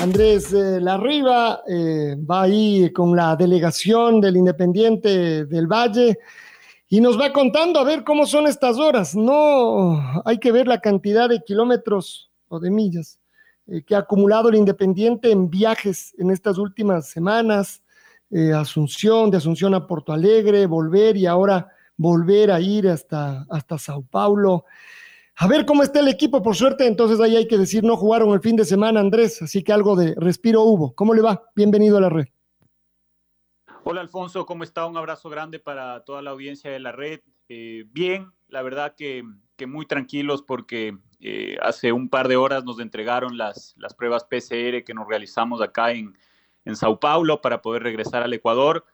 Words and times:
Andrés 0.00 0.50
eh, 0.54 0.80
Larriba 0.80 1.62
eh, 1.68 2.16
va 2.18 2.42
ahí 2.42 2.90
con 2.90 3.14
la 3.14 3.36
delegación 3.36 4.18
del 4.18 4.38
Independiente 4.38 5.44
del 5.44 5.66
Valle 5.66 6.18
y 6.88 7.02
nos 7.02 7.20
va 7.20 7.30
contando 7.34 7.78
a 7.78 7.84
ver 7.84 8.02
cómo 8.02 8.24
son 8.24 8.46
estas 8.46 8.78
horas. 8.78 9.14
No 9.14 10.22
hay 10.24 10.38
que 10.38 10.52
ver 10.52 10.66
la 10.66 10.80
cantidad 10.80 11.28
de 11.28 11.42
kilómetros 11.42 12.30
o 12.48 12.58
de 12.58 12.70
millas 12.70 13.20
eh, 13.66 13.82
que 13.82 13.94
ha 13.94 13.98
acumulado 13.98 14.48
el 14.48 14.54
Independiente 14.54 15.30
en 15.30 15.50
viajes 15.50 16.14
en 16.16 16.30
estas 16.30 16.56
últimas 16.56 17.08
semanas. 17.08 17.82
Asunción, 18.54 19.28
de 19.28 19.38
Asunción 19.38 19.74
a 19.74 19.88
Porto 19.88 20.12
Alegre, 20.12 20.66
volver 20.66 21.16
y 21.16 21.26
ahora 21.26 21.68
volver 21.96 22.52
a 22.52 22.60
ir 22.60 22.88
hasta, 22.88 23.44
hasta 23.50 23.76
Sao 23.76 24.02
Paulo. 24.02 24.66
A 25.42 25.46
ver 25.46 25.64
cómo 25.64 25.82
está 25.82 26.00
el 26.00 26.08
equipo, 26.08 26.42
por 26.42 26.54
suerte, 26.54 26.86
entonces 26.86 27.18
ahí 27.18 27.34
hay 27.34 27.48
que 27.48 27.56
decir, 27.56 27.82
no 27.82 27.96
jugaron 27.96 28.34
el 28.34 28.42
fin 28.42 28.56
de 28.56 28.66
semana, 28.66 29.00
Andrés, 29.00 29.40
así 29.40 29.64
que 29.64 29.72
algo 29.72 29.96
de 29.96 30.14
respiro 30.18 30.60
hubo. 30.64 30.94
¿Cómo 30.94 31.14
le 31.14 31.22
va? 31.22 31.44
Bienvenido 31.56 31.96
a 31.96 32.02
la 32.02 32.10
red. 32.10 32.26
Hola 33.84 34.02
Alfonso, 34.02 34.44
¿cómo 34.44 34.64
está? 34.64 34.84
Un 34.84 34.98
abrazo 34.98 35.30
grande 35.30 35.58
para 35.58 36.04
toda 36.04 36.20
la 36.20 36.32
audiencia 36.32 36.70
de 36.70 36.78
la 36.78 36.92
red. 36.92 37.20
Eh, 37.48 37.86
bien, 37.88 38.30
la 38.48 38.60
verdad 38.60 38.94
que, 38.94 39.24
muy 39.66 39.86
tranquilos 39.86 40.42
porque 40.42 40.98
eh, 41.20 41.56
hace 41.62 41.90
un 41.90 42.10
par 42.10 42.28
de 42.28 42.36
horas 42.36 42.64
nos 42.64 42.78
entregaron 42.78 43.38
las, 43.38 43.74
las 43.78 43.94
pruebas 43.94 44.24
PCR 44.24 44.84
que 44.84 44.92
nos 44.94 45.08
realizamos 45.08 45.62
acá 45.62 45.92
en, 45.92 46.18
en 46.66 46.76
Sao 46.76 47.00
Paulo 47.00 47.40
para 47.40 47.62
poder 47.62 47.82
regresar 47.82 48.22
al 48.22 48.34
Ecuador. 48.34 48.84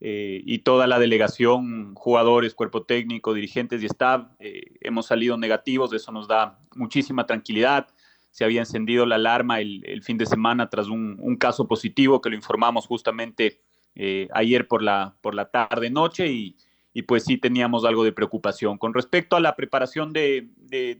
Eh, 0.00 0.42
y 0.44 0.58
toda 0.58 0.86
la 0.86 0.98
delegación, 0.98 1.94
jugadores, 1.94 2.54
cuerpo 2.54 2.82
técnico, 2.82 3.32
dirigentes 3.32 3.82
y 3.82 3.86
staff, 3.86 4.26
eh, 4.38 4.74
hemos 4.80 5.06
salido 5.06 5.38
negativos, 5.38 5.92
eso 5.94 6.12
nos 6.12 6.28
da 6.28 6.58
muchísima 6.74 7.26
tranquilidad. 7.26 7.88
Se 8.30 8.44
había 8.44 8.60
encendido 8.60 9.06
la 9.06 9.14
alarma 9.14 9.60
el, 9.60 10.02
fin 10.02 10.18
de 10.18 10.26
semana 10.26 10.68
tras 10.68 10.88
un, 10.88 11.36
caso 11.38 11.66
positivo 11.66 12.20
que 12.20 12.28
lo 12.28 12.36
informamos 12.36 12.86
justamente 12.86 13.60
eh, 13.94 14.28
ayer 14.34 14.68
por 14.68 14.82
la, 14.82 15.16
por 15.22 15.34
la 15.34 15.50
tarde-noche 15.50 16.26
y, 16.28 16.56
y, 16.92 17.02
pues 17.02 17.24
sí 17.24 17.38
teníamos 17.38 17.86
algo 17.86 18.04
de 18.04 18.12
preocupación. 18.12 18.76
Con 18.76 18.92
respecto 18.92 19.36
a 19.36 19.40
la 19.40 19.56
preparación 19.56 20.12
de, 20.12 20.50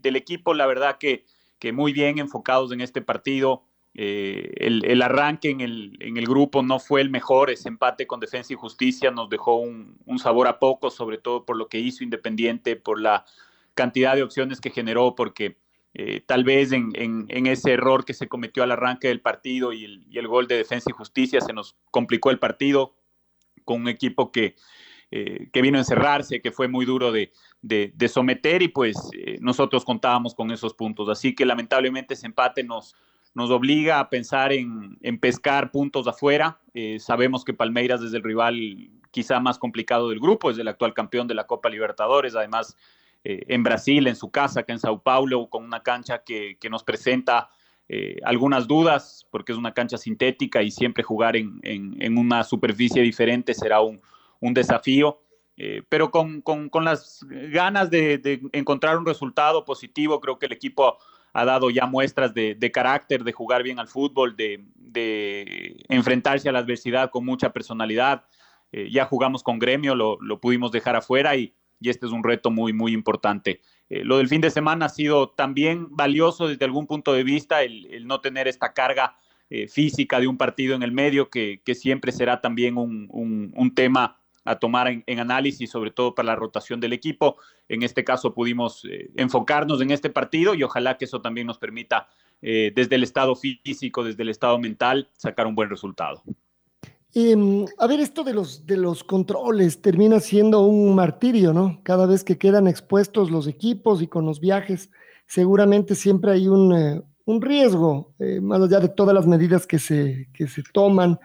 del 0.01 0.17
equipo, 0.17 0.55
la 0.55 0.65
verdad 0.65 0.97
que, 0.99 1.27
que 1.59 1.73
muy 1.73 1.93
bien 1.93 2.19
enfocados 2.19 2.73
en 2.73 2.81
este 2.81 3.03
partido. 3.03 3.66
Eh, 3.99 4.53
el, 4.59 5.01
arranque 5.01 5.49
en 5.49 5.63
el, 5.63 6.27
grupo 6.27 6.63
no 6.63 6.79
fue 6.79 7.01
el 7.01 7.09
mejor, 7.09 7.49
ese 7.49 7.71
empate 7.71 8.07
con 8.07 8.21
Defensa 8.21 8.53
y 8.53 8.57
Justicia 8.57 9.11
nos 9.11 9.31
dejó 9.31 9.57
un, 9.57 9.97
sabor 10.19 10.49
a 10.49 10.59
poco, 10.59 10.91
sobre 10.91 11.17
todo 11.17 11.47
por 11.47 11.57
lo 11.57 11.71
que 11.71 11.79
hizo 11.79 12.05
Independiente, 12.05 12.77
por 12.77 13.01
la 13.01 13.25
cantidad 13.73 14.15
de 14.15 14.23
opciones 14.23 14.61
que 14.61 14.69
generó, 14.69 15.15
porque 15.15 15.57
eh, 15.95 16.21
tal 16.27 16.45
vez 16.45 16.73
en, 16.73 17.27
ese 17.31 17.73
error 17.73 18.05
que 18.05 18.13
se 18.13 18.29
cometió 18.29 18.63
al 18.63 18.73
arranque 18.73 19.09
del 19.09 19.23
partido 19.23 19.73
y 19.73 20.05
el, 20.13 20.29
gol 20.29 20.47
de 20.47 20.59
Defensa 20.59 20.91
y 20.91 20.93
Justicia 20.93 21.41
se 21.41 21.55
nos 21.55 21.75
complicó 21.91 22.31
el 22.31 22.39
partido 22.39 22.95
con 23.65 23.81
un 23.81 23.89
equipo 23.89 24.31
que, 24.31 24.57
eh, 25.11 25.49
que 25.55 25.63
vino 25.63 25.79
a 25.79 25.81
encerrarse, 25.81 26.43
que 26.43 26.53
fue 26.53 26.69
muy 26.69 26.85
duro 26.85 27.13
de 27.13 28.09
someter 28.09 28.61
y 28.61 28.69
pues 28.69 28.95
nosotros 29.41 29.87
contábamos 29.87 30.35
con 30.35 30.51
esos 30.51 30.75
puntos. 30.75 31.09
Así 31.09 31.35
que 31.35 31.47
lamentablemente 31.47 32.13
ese 32.13 32.27
empate 32.27 32.63
nos 32.63 32.95
nos 33.37 33.51
obliga 33.51 34.01
a 34.01 34.09
pensar 34.09 34.51
en, 34.51 34.97
pescar 35.21 35.71
puntos 35.71 36.09
afuera. 36.09 36.59
Eh, 36.73 36.99
sabemos 36.99 37.45
que 37.45 37.53
Palmeiras 37.53 38.01
es 38.01 38.15
el 38.15 38.23
rival 38.23 38.59
quizá 39.11 39.41
más 39.41 39.59
complicado 39.59 40.09
del 40.09 40.21
grupo, 40.21 40.51
es 40.51 40.57
el 40.57 40.67
actual 40.69 40.95
campeón 40.95 41.29
de 41.29 41.35
la 41.35 41.47
Copa 41.47 41.69
Libertadores, 41.69 42.35
además 42.35 42.79
eh, 43.25 43.45
en 43.49 43.63
Brasil, 43.63 44.07
en 44.07 44.17
su 44.17 44.31
casa, 44.31 44.61
acá 44.61 44.73
en 44.73 44.79
Sao 44.79 45.03
Paulo, 45.03 45.51
con 45.51 45.65
una 45.65 45.83
cancha 45.83 46.23
que, 46.25 46.57
nos 46.71 46.83
presenta 46.83 47.51
eh, 47.91 48.17
algunas 48.25 48.67
dudas, 48.67 49.29
porque 49.31 49.53
es 49.53 49.59
una 49.59 49.75
cancha 49.75 49.99
sintética 49.99 50.63
y 50.63 50.71
siempre 50.71 51.05
jugar 51.05 51.37
en, 51.37 52.19
una 52.19 52.43
superficie 52.43 53.03
diferente 53.03 53.53
será 53.53 53.83
un, 53.83 54.01
desafío. 54.41 55.21
pero 55.91 56.11
con, 56.11 56.43
las 56.83 57.21
ganas 57.29 57.91
de, 57.91 58.17
de 58.17 58.41
encontrar 58.53 58.97
un 58.97 59.05
resultado 59.05 59.67
positivo, 59.67 60.21
creo 60.23 60.39
que 60.39 60.47
el 60.47 60.53
equipo 60.53 60.97
ha 61.37 61.45
dado 61.45 61.69
ya 61.69 61.85
muestras 61.85 62.33
de, 62.33 62.71
carácter, 62.73 63.23
de 63.23 63.33
jugar 63.33 63.63
bien 63.63 63.79
al 63.79 63.89
fútbol, 63.89 64.37
de, 64.37 64.65
enfrentarse 65.91 66.49
a 66.49 66.53
la 66.53 66.61
adversidad 66.61 67.11
con 67.11 67.27
mucha 67.27 67.53
personalidad. 67.53 68.25
Eh, 68.73 68.89
ya 68.91 69.05
jugamos 69.05 69.43
con 69.43 69.59
gremio, 69.59 69.95
lo, 69.95 70.41
pudimos 70.41 70.73
dejar 70.73 70.97
afuera 70.97 71.37
y, 71.37 71.55
este 71.83 72.07
es 72.07 72.13
un 72.13 72.25
reto 72.25 72.51
muy, 72.51 72.73
muy 72.73 72.93
importante. 72.95 73.61
Eh, 73.91 74.03
lo 74.03 74.17
del 74.17 74.29
fin 74.29 74.41
de 74.41 74.51
semana 74.51 74.87
ha 74.87 74.89
sido 74.89 75.29
también 75.29 75.89
valioso 75.91 76.49
desde 76.49 76.65
algún 76.65 76.87
punto 76.87 77.13
de 77.13 77.23
vista 77.23 77.63
el, 77.63 78.07
no 78.07 78.23
tener 78.23 78.49
esta 78.49 78.73
carga 78.73 79.15
eh, 79.51 79.69
física 79.69 80.19
de 80.19 80.27
un 80.27 80.39
partido 80.39 80.75
en 80.75 80.83
el 80.83 80.93
medio, 80.93 81.29
que, 81.29 81.61
siempre 81.75 82.13
será 82.13 82.41
también 82.41 82.79
un, 82.79 83.11
un 83.11 83.75
tema 83.75 84.19
a 84.47 84.59
tomar 84.59 84.89
en, 84.89 85.21
análisis, 85.21 85.69
sobre 85.69 85.91
todo 85.91 86.15
para 86.15 86.27
la 86.27 86.37
rotación 86.37 86.81
del 86.81 86.93
equipo. 86.93 87.37
En 87.69 87.83
este 87.83 88.05
caso 88.05 88.33
pudimos 88.33 88.85
eh, 88.85 89.11
enfocarnos 89.17 89.81
en 89.83 89.91
este 89.91 90.09
partido 90.09 90.55
y 90.55 90.63
ojalá 90.63 90.97
que 90.97 91.05
eso 91.05 91.21
también 91.21 91.49
nos 91.49 91.59
permita, 91.59 92.09
eh, 92.41 92.73
desde 92.75 92.95
el 92.95 93.03
estado 93.03 93.35
físico, 93.35 94.05
desde 94.05 94.23
el 94.23 94.29
estado 94.29 94.59
mental, 94.59 95.09
sacar 95.17 95.47
un 95.47 95.55
buen 95.55 95.69
resultado. 95.69 96.23
Em, 97.13 97.65
a 97.79 97.87
ver, 97.87 98.01
esto 98.01 98.23
de 98.25 98.35
los, 98.35 98.67
de 98.67 98.77
los 98.77 99.03
controles 99.03 99.83
termina 99.83 100.21
siendo 100.21 100.61
un 100.61 100.95
martirio, 100.95 101.53
¿no? 101.53 101.81
Cada 101.83 102.07
vez 102.07 102.23
que 102.23 102.39
quedan 102.39 102.69
expuestos 102.69 103.31
los 103.31 103.47
equipos 103.47 104.01
y 104.03 104.07
con 104.07 104.27
los 104.27 104.39
viajes, 104.39 104.91
seguramente 105.27 105.95
siempre 105.95 106.33
hay 106.33 106.47
un, 106.47 106.75
eh, 106.75 107.03
un 107.25 107.43
riesgo, 107.43 108.15
más 108.43 108.61
allá 108.61 108.79
de 108.79 108.89
todas 108.89 109.15
las 109.15 109.27
medidas 109.27 109.67
que 109.67 109.79
se, 109.79 110.29
que 110.33 110.47
se 110.47 110.63
toman. 110.63 111.19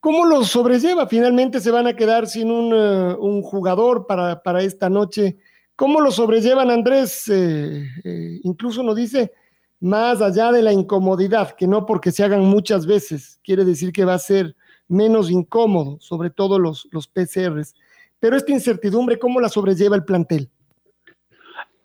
¿Cómo 0.00 0.24
lo 0.24 0.44
sobrelleva? 0.44 1.06
Finalmente 1.06 1.60
se 1.60 1.70
van 1.70 1.86
a 1.86 1.96
quedar 1.96 2.26
sin 2.26 2.50
un, 2.50 2.72
eh, 2.72 3.42
jugador 3.42 4.06
para, 4.06 4.62
esta 4.62 4.88
noche. 4.88 5.36
¿Cómo 5.74 6.00
lo 6.00 6.10
sobrellevan, 6.10 6.70
Andrés? 6.70 7.28
Eh, 7.28 7.86
eh, 8.04 8.40
incluso 8.42 8.82
nos 8.82 8.96
dice, 8.96 9.32
más 9.80 10.20
allá 10.20 10.52
de 10.52 10.62
la 10.62 10.72
incomodidad, 10.72 11.52
que 11.52 11.66
no 11.66 11.86
porque 11.86 12.12
se 12.12 12.24
hagan 12.24 12.42
muchas 12.44 12.86
veces, 12.86 13.40
quiere 13.42 13.64
decir 13.64 13.92
que 13.92 14.04
va 14.04 14.14
a 14.14 14.18
ser 14.18 14.54
menos 14.88 15.30
incómodo, 15.30 15.98
sobre 16.00 16.30
todo 16.30 16.58
los, 16.58 16.88
los 16.92 17.08
PCRs. 17.08 17.74
Pero 18.20 18.36
esta 18.36 18.52
incertidumbre, 18.52 19.18
¿cómo 19.18 19.40
la 19.40 19.48
sobrelleva 19.48 19.96
el 19.96 20.04
plantel? 20.04 20.50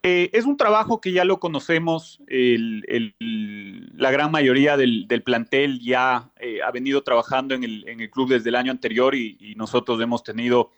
Eh, 0.04 0.32
es 0.34 0.46
un 0.46 0.58
trabajo 0.58 1.00
que 1.00 1.12
ya 1.12 1.24
lo 1.26 1.40
conocemos, 1.40 2.20
la 2.28 4.10
gran 4.12 4.32
mayoría 4.32 4.76
del, 4.76 5.06
plantel 5.24 5.80
ya 5.80 6.32
eh, 6.40 6.60
ha 6.66 6.72
venido 6.72 7.04
trabajando 7.04 7.54
en 7.54 7.64
el, 7.64 8.10
club 8.10 8.30
desde 8.30 8.50
el 8.50 8.56
año 8.56 8.72
anterior 8.72 9.14
y, 9.14 9.54
nosotros 9.56 10.02
hemos 10.02 10.24
tenido 10.24 10.72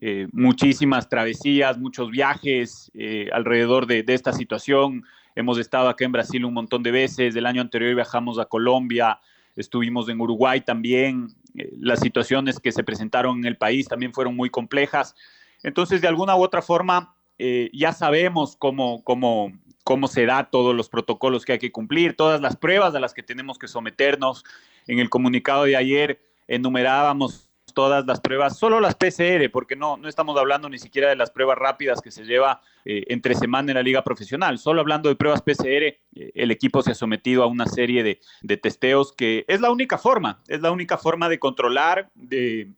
eh, 0.00 0.28
muchísimas 0.30 1.08
travesías, 1.08 1.76
muchos 1.76 2.10
viajes 2.10 2.92
alrededor 3.32 3.86
de, 3.86 4.04
esta 4.06 4.32
situación. 4.32 5.02
Hemos 5.34 5.58
estado 5.58 5.88
acá 5.88 6.04
en 6.04 6.12
Brasil 6.12 6.44
un 6.44 6.54
montón 6.54 6.84
de 6.84 6.92
veces, 6.92 7.34
el 7.34 7.46
año 7.46 7.60
anterior 7.60 7.96
viajamos 7.96 8.38
a 8.38 8.44
Colombia, 8.44 9.18
estuvimos 9.56 10.08
en 10.08 10.20
Uruguay 10.20 10.60
también, 10.60 11.34
las 11.80 11.98
situaciones 11.98 12.60
que 12.60 12.70
se 12.70 12.84
presentaron 12.84 13.38
en 13.38 13.46
el 13.46 13.56
país 13.56 13.88
también 13.88 14.12
fueron 14.12 14.36
muy 14.36 14.50
complejas. 14.50 15.16
Entonces, 15.64 16.00
de 16.00 16.06
alguna 16.06 16.36
u 16.36 16.44
otra 16.44 16.62
forma, 16.62 17.16
eh, 17.38 17.70
ya 17.72 17.92
sabemos 17.92 18.56
cómo, 18.56 19.02
cómo, 19.04 19.52
cómo 19.84 20.08
se 20.08 20.26
da 20.26 20.50
todos 20.50 20.74
los 20.74 20.88
protocolos 20.88 21.44
que 21.44 21.52
hay 21.52 21.58
que 21.58 21.72
cumplir, 21.72 22.16
todas 22.16 22.40
las 22.40 22.56
pruebas 22.56 22.94
a 22.94 23.00
las 23.00 23.14
que 23.14 23.22
tenemos 23.22 23.58
que 23.58 23.68
someternos. 23.68 24.44
En 24.86 24.98
el 24.98 25.10
comunicado 25.10 25.64
de 25.64 25.76
ayer 25.76 26.20
enumerábamos 26.46 27.48
todas 27.78 28.04
las 28.06 28.20
pruebas, 28.20 28.58
solo 28.58 28.80
las 28.80 28.96
PCR, 28.96 29.50
porque 29.52 29.76
no, 29.76 29.96
no 29.96 30.08
estamos 30.08 30.36
hablando 30.36 30.68
ni 30.68 30.78
siquiera 30.78 31.10
de 31.10 31.16
las 31.16 31.30
pruebas 31.30 31.56
rápidas 31.58 32.00
que 32.00 32.10
se 32.10 32.24
lleva 32.24 32.60
eh, 32.84 33.04
entre 33.08 33.34
semana 33.34 33.70
en 33.70 33.76
la 33.76 33.82
liga 33.82 34.02
profesional, 34.02 34.58
solo 34.58 34.80
hablando 34.80 35.08
de 35.08 35.14
pruebas 35.16 35.42
PCR, 35.42 35.84
eh, 35.84 35.96
el 36.34 36.50
equipo 36.50 36.82
se 36.82 36.90
ha 36.92 36.94
sometido 36.94 37.42
a 37.42 37.46
una 37.46 37.66
serie 37.66 38.02
de, 38.02 38.20
de, 38.42 38.56
testeos 38.56 39.12
que 39.12 39.44
es 39.46 39.60
la 39.60 39.70
única 39.70 39.96
forma, 39.96 40.42
es 40.48 40.60
la 40.60 40.72
única 40.72 40.98
forma 40.98 41.28
de 41.28 41.38
controlar, 41.38 42.10
de, 42.14 42.72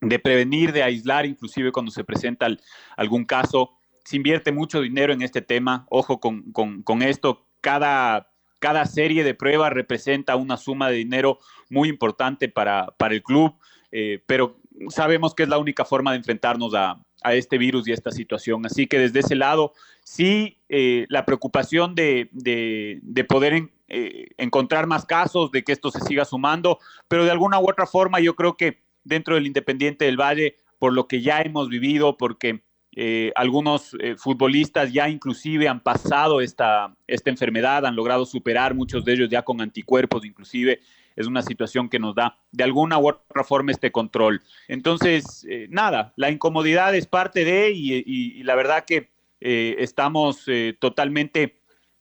de 0.00 0.18
prevenir, 0.18 0.72
de 0.72 0.82
aislar, 0.82 1.26
inclusive 1.26 1.72
cuando 1.72 1.90
se 1.90 2.04
presenta 2.04 2.48
algún 2.96 3.24
caso. 3.24 3.74
Se 4.08 4.16
invierte 4.16 4.52
mucho 4.52 4.80
dinero 4.80 5.12
en 5.12 5.20
este 5.20 5.42
tema, 5.42 5.86
ojo 5.90 6.18
con, 6.18 6.50
con, 6.52 7.02
esto, 7.02 7.44
cada 7.60 8.30
cada 8.58 8.86
serie 8.86 9.22
de 9.22 9.34
pruebas 9.34 9.70
representa 9.70 10.34
una 10.36 10.56
suma 10.56 10.88
de 10.88 10.96
dinero 10.96 11.40
muy 11.68 11.90
importante 11.90 12.48
para, 12.48 12.86
para 12.96 13.12
el 13.12 13.22
club, 13.22 13.56
eh, 13.92 14.22
pero 14.24 14.56
sabemos 14.88 15.34
que 15.34 15.42
es 15.42 15.50
la 15.50 15.58
única 15.58 15.84
forma 15.84 16.12
de 16.12 16.16
enfrentarnos 16.16 16.74
a, 16.74 17.04
a, 17.22 17.34
este 17.34 17.58
virus 17.58 17.86
y 17.86 17.90
a 17.90 17.94
esta 17.96 18.10
situación. 18.10 18.64
Así 18.64 18.86
que 18.86 18.98
desde 18.98 19.20
ese 19.20 19.34
lado, 19.34 19.74
sí, 20.04 20.56
eh, 20.70 21.04
la 21.10 21.26
preocupación 21.26 21.94
de, 21.94 22.30
de, 22.32 23.00
de 23.02 23.24
poder 23.24 23.68
eh, 23.88 24.28
encontrar 24.38 24.86
más 24.86 25.04
casos, 25.04 25.52
de 25.52 25.64
que 25.64 25.72
esto 25.72 25.90
se 25.90 26.00
siga 26.00 26.24
sumando, 26.24 26.78
pero 27.08 27.26
de 27.26 27.30
alguna 27.30 27.60
u 27.60 27.68
otra 27.68 27.86
forma 27.86 28.20
yo 28.20 28.34
creo 28.36 28.56
que 28.56 28.80
dentro 29.04 29.34
del 29.34 29.46
Independiente 29.46 30.06
del 30.06 30.18
Valle, 30.18 30.56
por 30.78 30.94
lo 30.94 31.06
que 31.08 31.20
ya 31.20 31.42
hemos 31.42 31.68
vivido, 31.68 32.16
porque 32.16 32.62
eh, 33.00 33.30
algunos 33.36 33.94
eh, 34.00 34.16
futbolistas 34.16 34.92
ya 34.92 35.08
inclusive 35.08 35.68
han 35.68 35.78
pasado 35.78 36.40
esta, 36.40 36.96
esta 37.06 37.30
enfermedad, 37.30 37.86
han 37.86 37.94
logrado 37.94 38.26
superar 38.26 38.74
muchos 38.74 39.04
de 39.04 39.12
ellos 39.12 39.28
ya 39.28 39.42
con 39.42 39.60
anticuerpos, 39.60 40.24
inclusive 40.24 40.80
es 41.14 41.28
una 41.28 41.42
situación 41.42 41.88
que 41.88 42.00
nos 42.00 42.16
da 42.16 42.36
de 42.50 42.64
alguna 42.64 42.98
u 42.98 43.10
otra 43.10 43.44
forma 43.44 43.70
este 43.70 43.92
control. 43.92 44.42
Entonces, 44.66 45.46
eh, 45.48 45.68
nada, 45.70 46.12
la 46.16 46.32
incomodidad 46.32 46.92
es 46.96 47.06
parte 47.06 47.44
de 47.44 47.70
y, 47.70 48.42
la 48.42 48.56
verdad 48.56 48.84
que 48.84 49.10
estamos 49.40 50.46
totalmente 50.80 51.57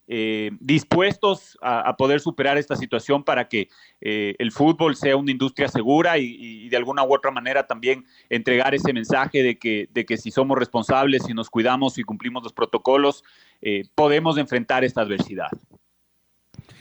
eh, 0.09 0.51
dispuestos 0.61 1.57
a, 1.61 1.97
poder 1.97 2.21
superar 2.21 2.57
esta 2.57 2.77
situación 2.77 3.25
para 3.25 3.49
que 3.49 3.67
eh, 3.99 4.35
el 4.39 4.53
fútbol 4.53 4.95
sea 4.95 5.17
una 5.17 5.31
industria 5.31 5.67
segura 5.67 6.17
y, 6.17 6.69
de 6.69 6.77
alguna 6.77 7.03
u 7.03 7.13
otra 7.13 7.29
manera 7.29 7.67
también 7.67 8.05
entregar 8.29 8.73
ese 8.73 8.93
mensaje 8.93 9.43
de 9.43 9.57
que, 9.57 9.89
de 9.91 10.05
que 10.05 10.15
si 10.15 10.31
somos 10.31 10.57
responsables, 10.57 11.23
si 11.23 11.33
nos 11.33 11.49
cuidamos 11.49 11.97
y 11.97 12.03
cumplimos 12.03 12.41
los 12.41 12.53
protocolos, 12.53 13.25
eh, 13.61 13.83
podemos 13.95 14.37
enfrentar 14.37 14.85
esta 14.85 15.01
adversidad. 15.01 15.49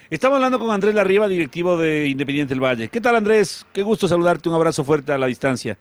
Estamos 0.08 0.36
hablando 0.36 0.60
con 0.60 0.70
Andrés 0.70 0.94
Larriba, 0.94 1.26
directivo 1.26 1.76
de 1.76 2.06
Independiente 2.06 2.54
del 2.54 2.62
Valle. 2.62 2.88
¿Qué 2.88 3.00
tal 3.00 3.16
Andrés? 3.16 3.66
Qué 3.72 3.82
gusto 3.82 4.06
saludarte, 4.06 4.48
un 4.48 4.54
abrazo 4.54 4.84
fuerte 4.84 5.10
a 5.10 5.18
la 5.18 5.26
distancia. 5.26 5.76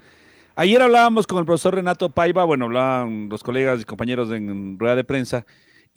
Ayer 0.56 0.82
hablábamos 0.82 1.28
con 1.28 1.38
el 1.38 1.46
profesor 1.46 1.76
Renato 1.76 2.10
Paiva, 2.10 2.44
bueno, 2.44 2.66
hablaban 2.66 3.30
los 3.30 3.44
colegas 3.44 3.82
y 3.82 3.84
compañeros 3.84 4.32
en 4.32 4.80
rueda 4.80 4.96
de 4.96 5.04
prensa, 5.04 5.46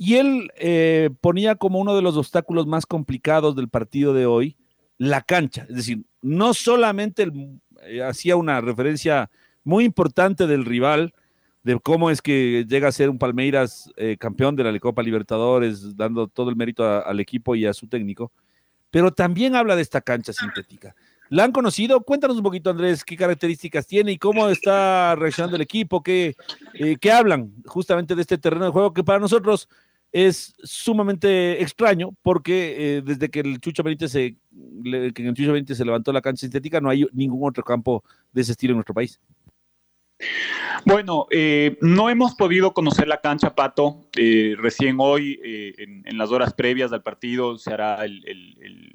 y 0.01 0.15
él 0.15 0.53
eh, 0.57 1.11
ponía 1.21 1.57
como 1.57 1.81
uno 1.81 1.97
de 1.97 2.03
los 2.03 2.17
obstáculos 2.17 2.69
más 2.69 2.87
complicados 2.87 3.57
del 3.57 3.69
partido 3.69 4.15
de 4.15 4.27
hoy 4.27 4.57
la 4.97 5.23
cancha. 5.23 5.67
Es 5.69 5.75
decir, 5.75 6.05
no 6.23 6.55
solamente 6.55 7.29
eh, 7.83 8.03
hacía 8.03 8.37
una 8.37 8.61
referencia 8.61 9.29
muy 9.65 9.85
importante 9.85 10.47
del 10.47 10.65
rival, 10.65 11.15
de 11.65 11.81
cómo 11.81 12.11
es 12.11 12.23
que 12.23 12.65
llega 12.69 12.87
a 12.87 12.93
ser 12.93 13.11
un 13.11 13.19
Palmeiras 13.19 13.91
eh, 13.97 14.17
campeón 14.19 14.55
de 14.55 14.65
la 14.65 14.79
Copa 14.79 15.03
Libertadores, 15.03 15.97
dando 15.97 16.29
todo 16.29 16.49
el 16.49 16.57
mérito 16.57 16.85
al 17.05 17.19
equipo 17.19 17.57
y 17.57 17.67
a 17.67 17.75
su 17.75 17.89
técnico, 17.89 18.31
pero 18.91 19.13
también 19.13 19.57
habla 19.57 19.75
de 19.75 19.83
esta 19.83 20.01
cancha 20.01 20.33
sintética. 20.33 20.95
¿La 21.29 21.45
han 21.45 21.53
conocido? 21.53 22.01
Cuéntanos 22.03 22.39
un 22.39 22.43
poquito, 22.45 22.71
Andrés, 22.71 23.05
qué 23.05 23.17
características 23.17 23.87
tiene 23.87 24.13
y 24.13 24.17
cómo 24.19 24.49
está 24.49 25.15
reaccionando 25.17 25.57
el 25.57 25.63
equipo, 25.63 26.03
qué, 26.03 26.35
qué 26.99 27.13
hablan 27.13 27.53
justamente 27.67 28.15
de 28.15 28.23
este 28.23 28.39
terreno 28.39 28.65
de 28.65 28.71
juego 28.71 28.95
que 28.95 29.05
para 29.05 29.19
nosotros 29.19 29.69
es 30.13 30.55
sumamente 30.63 31.63
extraño 31.63 32.11
porque 32.23 32.97
eh, 32.99 33.03
desde 33.03 33.29
que 33.29 33.41
el 33.41 33.61
Chucho 33.61 33.83
Benítez 33.83 34.13
se, 34.13 34.37
le, 34.83 35.13
que 35.13 35.27
el 35.27 35.35
Chucho 35.35 35.53
Benítez 35.53 35.77
se 35.77 35.85
levantó 35.85 36.13
la 36.13 36.23
cancha 36.23 36.41
sintética 36.41 36.81
no 36.81 36.91
hay 36.91 37.07
ningún 37.13 37.49
otro 37.49 37.63
campo 37.63 38.03
de 38.33 38.43
ese 38.43 38.53
estilo 38.53 38.73
en 38.73 38.77
nuestro 38.79 38.95
país. 38.95 39.21
Bueno, 40.85 41.27
eh, 41.31 41.77
no 41.81 42.09
hemos 42.11 42.35
podido 42.35 42.73
conocer 42.73 43.09
la 43.09 43.21
cancha, 43.21 43.55
Pato. 43.55 44.09
Eh, 44.17 44.55
recién 44.59 44.97
hoy, 44.99 45.41
eh, 45.45 45.75
en, 45.79 46.19
las 46.19 46.31
horas 46.31 46.55
previas 46.55 46.91
del 46.91 47.03
partido, 47.03 47.59
se 47.59 47.73
hará 47.73 48.05
el, 48.05 48.95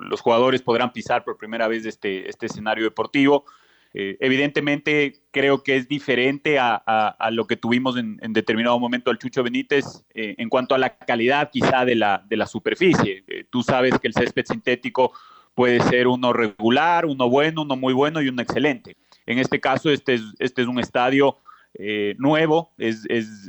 los 0.00 0.20
jugadores 0.20 0.62
podrán 0.62 0.92
pisar 0.92 1.24
por 1.24 1.36
primera 1.36 1.68
vez 1.68 1.86
este, 1.86 2.28
este 2.28 2.46
escenario 2.46 2.84
deportivo. 2.84 3.44
Eh, 3.94 4.16
evidentemente 4.20 5.22
creo 5.30 5.62
que 5.62 5.76
es 5.76 5.88
diferente 5.88 6.58
a, 6.58 7.30
lo 7.32 7.46
que 7.46 7.56
tuvimos 7.56 7.96
en, 7.96 8.18
en, 8.22 8.32
determinado 8.32 8.78
momento 8.78 9.10
al 9.10 9.18
Chucho 9.18 9.42
Benítez 9.42 10.04
eh, 10.14 10.34
en 10.38 10.48
cuanto 10.48 10.74
a 10.74 10.78
la 10.78 10.96
calidad 10.96 11.50
quizá 11.50 11.84
de 11.84 11.94
la, 11.94 12.24
de 12.28 12.36
la 12.36 12.46
superficie. 12.46 13.24
Eh, 13.26 13.44
tú 13.48 13.62
sabes 13.62 13.98
que 13.98 14.08
el 14.08 14.14
césped 14.14 14.44
sintético 14.46 15.12
puede 15.54 15.80
ser 15.80 16.06
uno 16.06 16.32
regular, 16.32 17.06
uno 17.06 17.28
bueno, 17.28 17.62
uno 17.62 17.76
muy 17.76 17.92
bueno 17.94 18.20
y 18.20 18.28
uno 18.28 18.42
excelente. 18.42 18.96
En 19.26 19.38
este 19.38 19.60
caso, 19.60 19.90
este 19.90 20.14
es, 20.14 20.22
este 20.38 20.62
es 20.62 20.68
un 20.68 20.78
estadio 20.78 21.36
eh, 21.74 22.16
nuevo, 22.18 22.72
es, 22.78 23.04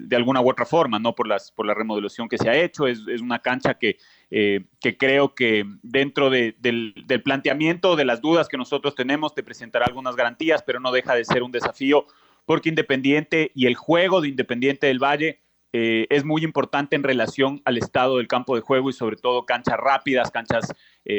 de 0.07 0.15
alguna 0.15 0.41
u 0.41 0.49
otra 0.49 0.65
forma, 0.65 0.99
no 0.99 1.15
por, 1.15 1.27
las, 1.27 1.51
por 1.51 1.65
la 1.65 1.73
remodelación 1.73 2.27
que 2.27 2.37
se 2.37 2.49
ha 2.49 2.55
hecho, 2.55 2.85
es, 2.85 2.99
es 3.07 3.21
una 3.21 3.39
cancha 3.39 3.75
que, 3.75 3.97
eh, 4.29 4.65
que, 4.81 4.97
creo 4.97 5.33
que 5.33 5.65
dentro 5.81 6.29
de, 6.29 6.55
del, 6.59 6.93
del, 7.07 7.23
planteamiento 7.23 7.95
de 7.95 8.05
las 8.05 8.21
dudas 8.21 8.47
que 8.47 8.57
nosotros 8.57 8.93
tenemos 8.93 9.33
te 9.33 9.41
presentará 9.41 9.85
algunas 9.85 10.15
garantías, 10.15 10.61
pero 10.63 10.79
no 10.79 10.91
deja 10.91 11.15
de 11.15 11.25
ser 11.25 11.43
un 11.43 11.51
desafío 11.51 12.05
porque 12.45 12.69
Independiente 12.69 13.51
y 13.55 13.67
el 13.67 13.75
juego 13.75 14.21
de 14.21 14.27
Independiente 14.27 14.87
del 14.87 14.99
Valle 14.99 15.39
eh, 15.71 16.05
es 16.09 16.23
muy 16.25 16.43
importante 16.43 16.95
en 16.95 17.03
relación 17.03 17.61
al 17.65 17.77
estado 17.77 18.17
del 18.17 18.27
campo 18.27 18.53
de 18.53 18.61
juego 18.61 18.89
y 18.89 18.93
sobre 18.93 19.15
todo 19.15 19.45
canchas 19.45 19.77
rápidas, 19.77 20.29
canchas 20.29 20.71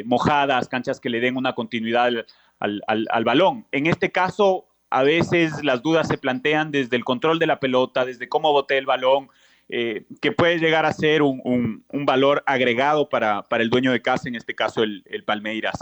mojadas, 0.04 0.68
canchas 0.68 1.00
que 1.00 1.10
le 1.10 1.18
den 1.18 1.36
una 1.36 1.54
continuidad 1.54 2.12
al, 2.60 2.82
al 2.86 3.24
balón. 3.24 3.66
En 3.72 3.86
este 3.86 4.12
caso, 4.12 4.69
a 4.90 5.02
veces 5.02 5.64
las 5.64 5.82
dudas 5.82 6.08
se 6.08 6.18
plantean 6.18 6.70
desde 6.70 6.96
el 6.96 7.04
control 7.04 7.38
de 7.38 7.46
la 7.46 7.60
pelota, 7.60 8.04
desde 8.04 8.28
cómo 8.28 8.52
boté 8.52 8.76
el 8.76 8.86
balón, 8.86 9.28
eh, 9.68 10.04
que 10.20 10.32
puede 10.32 10.58
llegar 10.58 10.84
a 10.84 10.92
ser 10.92 11.22
un, 11.22 11.40
un, 11.44 11.84
un 11.88 12.04
valor 12.04 12.42
agregado 12.44 13.08
para, 13.08 13.42
para, 13.42 13.62
el 13.62 13.70
dueño 13.70 13.92
de 13.92 14.02
casa, 14.02 14.28
en 14.28 14.34
este 14.34 14.54
caso 14.54 14.82
el, 14.82 15.04
el, 15.06 15.22
Palmeiras. 15.22 15.78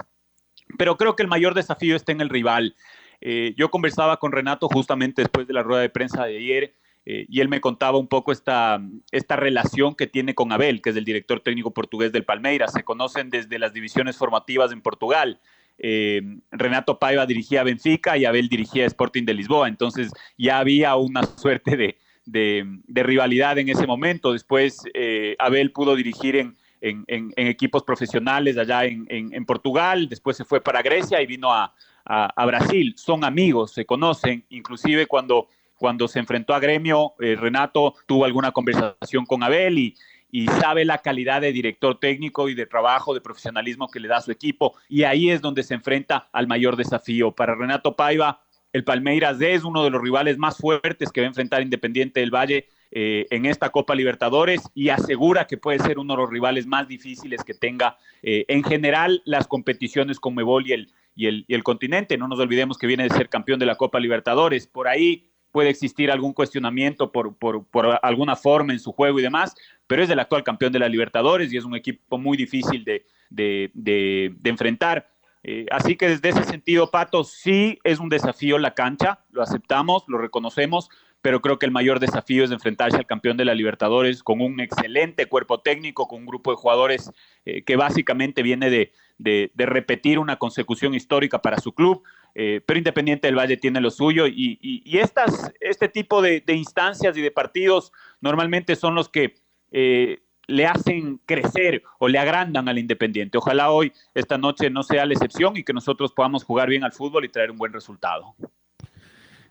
Pero 0.77 0.99
creo 0.99 1.17
que 1.17 1.23
el 1.23 1.29
mayor 1.29 1.55
desafío 1.55 1.97
está 1.97 2.13
en 2.13 2.21
el 2.21 2.29
rival. 2.29 2.77
Eh, 3.23 3.55
yo 3.57 3.71
conversaba 3.71 4.19
con 4.19 4.31
Renato 4.31 4.69
justamente 4.69 5.23
después 5.23 5.47
de 5.47 5.55
la 5.55 5.63
rueda 5.63 5.81
de 5.81 5.89
prensa 5.89 6.27
de 6.27 6.37
ayer 6.37 6.75
eh, 7.07 7.25
y 7.31 7.41
él 7.41 7.49
me 7.49 7.63
contaba 7.63 7.97
un 7.97 8.07
poco 8.07 8.33
esta, 8.33 8.79
esta 9.11 9.37
relación 9.37 9.95
que 9.95 10.07
tiene 10.07 10.35
con 10.35 10.53
Abel, 10.53 10.83
que 10.83 10.91
es 10.91 10.97
el 10.97 11.07
director 11.07 11.41
técnico 11.41 11.73
portugués 11.73 12.13
del 12.13 12.27
Palmeiras. 12.27 12.75
Se 12.75 12.85
conocen 12.85 13.31
desde 13.31 13.59
las 13.59 13.73
divisiones 13.73 14.19
formativas 14.19 14.71
en 14.73 14.83
Portugal. 14.83 15.41
Eh, 15.79 16.21
Renato 16.51 16.99
Paiva 16.99 17.27
dirigía 17.27 17.63
Benfica 17.63 18.17
y 18.17 18.25
Abel 18.25 18.49
dirigía 18.49 18.85
Sporting 18.87 19.25
de 19.25 19.35
Lisboa, 19.35 19.69
entonces 19.69 20.11
ya 20.37 20.59
había 20.59 20.97
una 20.97 21.23
suerte 21.37 21.77
de, 21.77 21.97
de, 22.25 23.03
rivalidad 23.03 23.59
en 23.59 23.69
ese 23.69 23.87
momento. 23.87 24.33
Después 24.33 24.83
eh, 24.95 25.37
Abel 25.39 25.73
pudo 25.73 25.95
dirigir 25.97 26.37
en, 26.37 26.57
en, 26.81 27.33
equipos 27.37 27.83
profesionales 27.83 28.59
allá 28.59 28.85
en, 28.85 29.45
Portugal, 29.47 30.09
después 30.09 30.37
se 30.37 30.45
fue 30.45 30.61
para 30.61 30.83
Grecia 30.83 31.21
y 31.23 31.27
vino 31.27 31.53
a, 31.53 31.75
a, 32.05 32.27
a, 32.27 32.47
Brasil. 32.47 32.95
Son 32.97 33.25
amigos, 33.25 33.73
se 33.73 33.85
conocen, 33.85 34.45
inclusive 34.51 35.07
cuando, 35.07 35.49
cuando 35.77 36.09
se 36.09 36.19
enfrentó 36.19 36.55
a 36.55 36.61
Gremio, 36.61 37.15
eh, 37.21 37.37
Renato 37.37 37.95
tuvo 38.07 38.25
alguna 38.25 38.53
conversación 38.53 39.25
con 39.27 39.43
Abel 39.43 39.79
y, 39.79 39.97
y 40.31 40.47
sabe 40.47 40.85
la 40.85 40.99
calidad 40.99 41.41
de 41.41 41.53
director 41.53 41.99
técnico 41.99 42.49
y 42.49 42.55
de 42.55 42.67
trabajo, 42.67 43.15
de 43.15 43.21
profesionalismo 43.21 43.89
que 43.89 44.01
le 44.01 44.09
da 44.09 44.19
a 44.19 44.23
su 44.23 44.31
equipo. 44.31 44.75
Y 44.89 45.05
ahí 45.05 45.31
es 45.31 45.41
donde 45.41 45.63
se 45.63 45.75
enfrenta 45.75 46.29
al 46.33 46.47
mayor 46.47 46.77
desafío. 46.77 47.33
Para 47.33 47.55
Renato 47.55 47.97
Paiva, 47.97 48.43
el 48.73 48.85
Palmeiras 48.85 49.41
es 49.41 49.65
uno 49.65 49.83
de 49.83 49.91
los 49.91 50.03
rivales 50.03 50.37
más 50.37 50.59
fuertes 50.59 51.11
que 51.11 51.21
va 51.21 51.27
a 51.27 51.29
enfrentar 51.29 51.63
Independiente 51.63 52.21
del 52.21 52.35
Valle 52.35 52.67
eh, 52.91 53.27
en 53.31 53.47
esta 53.47 53.71
Copa 53.71 53.95
Libertadores 53.95 54.63
y 54.75 54.91
asegura 54.91 55.47
que 55.47 55.57
puede 55.57 55.79
ser 55.79 55.99
uno 55.99 56.15
de 56.15 56.23
los 56.23 56.31
rivales 56.31 56.67
más 56.67 56.89
difíciles 56.89 57.45
que 57.45 57.55
tenga 57.55 57.97
eh, 58.23 58.45
en 58.49 58.63
general 58.65 59.23
las 59.25 59.47
competiciones 59.47 60.21
con 60.21 60.35
Mebol 60.35 60.67
y 60.67 60.73
el, 60.73 60.93
y, 61.15 61.27
el, 61.27 61.45
y 61.49 61.55
el 61.55 61.63
continente. 61.63 62.19
No 62.19 62.29
nos 62.29 62.39
olvidemos 62.39 62.77
que 62.77 62.87
viene 62.87 63.05
de 63.05 63.11
ser 63.11 63.29
campeón 63.29 63.59
de 63.59 63.67
la 63.67 63.77
Copa 63.77 64.01
Libertadores. 64.01 64.67
Por 64.67 64.89
ahí 64.89 65.31
puede 65.59 65.71
existir 65.71 66.13
algún 66.13 66.35
cuestionamiento 66.35 67.11
por, 67.11 67.37
por, 67.37 67.67
por, 67.67 67.99
alguna 68.03 68.37
forma 68.37 68.73
en 68.73 68.79
su 68.79 68.93
juego 68.93 69.19
y 69.19 69.23
demás, 69.23 69.57
pero 69.89 70.05
es 70.05 70.09
el 70.09 70.21
actual 70.21 70.45
campeón 70.45 70.71
de 70.71 70.79
la 70.79 70.89
Libertadores 70.89 71.53
y 71.53 71.57
es 71.57 71.65
un 71.65 71.75
equipo 71.75 72.17
muy 72.17 72.37
difícil 72.37 72.85
de, 72.85 73.05
de, 73.29 73.73
de, 73.75 74.33
de 74.39 74.51
enfrentar. 74.51 75.11
Eh, 75.43 75.67
así 75.73 75.97
que 75.97 76.11
desde 76.11 76.29
ese 76.29 76.45
sentido, 76.45 76.93
Pato, 76.93 77.25
sí 77.25 77.81
es 77.83 77.99
un 77.99 78.09
desafío 78.09 78.57
la 78.59 78.75
cancha, 78.75 79.25
lo 79.33 79.43
aceptamos, 79.43 80.05
lo 80.07 80.19
reconocemos, 80.19 80.91
pero 81.23 81.41
creo 81.41 81.59
que 81.59 81.67
el 81.67 81.73
mayor 81.73 81.99
desafío 81.99 82.45
es 82.45 82.53
enfrentarse 82.53 82.97
al 82.97 83.07
campeón 83.07 83.37
de 83.37 83.45
la 83.45 83.57
Libertadores 83.57 84.23
con 84.23 84.41
un 84.41 84.61
excelente 84.61 85.27
cuerpo 85.27 85.59
técnico, 85.59 86.07
con 86.07 86.21
un 86.21 86.27
grupo 86.27 86.53
de 86.53 86.57
jugadores 86.57 87.11
eh, 87.45 87.65
que 87.65 87.75
básicamente 87.75 88.45
viene 88.45 88.71
de, 88.71 88.93
de, 89.19 89.51
de, 89.55 89.67
repetir 89.67 90.21
una 90.21 90.37
consecución 90.37 90.95
histórica 90.95 91.43
para 91.43 91.59
su 91.59 91.73
club. 91.73 92.05
Eh, 92.35 92.61
pero 92.65 92.79
Independiente 92.79 93.29
del 93.29 93.37
Valle 93.37 93.57
tiene 93.57 93.81
lo 93.81 93.91
suyo 93.91 94.27
y, 94.27 94.99
estas, 94.99 95.53
este 95.61 95.89
tipo 95.89 96.23
de, 96.23 96.43
instancias 96.49 97.17
y 97.17 97.21
de 97.21 97.31
partidos 97.31 97.93
normalmente 98.21 98.77
son 98.77 98.95
los 98.95 99.09
que 99.09 99.35
eh, 99.71 100.21
le 100.47 100.67
hacen 100.67 101.21
crecer 101.27 101.83
o 101.99 102.09
le 102.09 102.19
agrandan 102.19 102.69
al 102.69 102.79
Independiente. 102.79 103.39
Ojalá 103.39 103.71
hoy, 103.71 103.93
esta 104.15 104.39
noche, 104.39 104.71
no 104.71 104.83
sea 104.83 105.07
la 105.07 105.13
excepción 105.13 105.57
y 105.57 105.63
que 105.63 105.73
nosotros 105.73 106.13
podamos 106.13 106.43
jugar 106.43 106.69
bien 106.69 106.85
al 106.85 106.93
fútbol 106.93 107.25
y 107.25 107.29
traer 107.29 107.51
un 107.51 107.59
buen 107.59 107.73
resultado. 107.73 108.35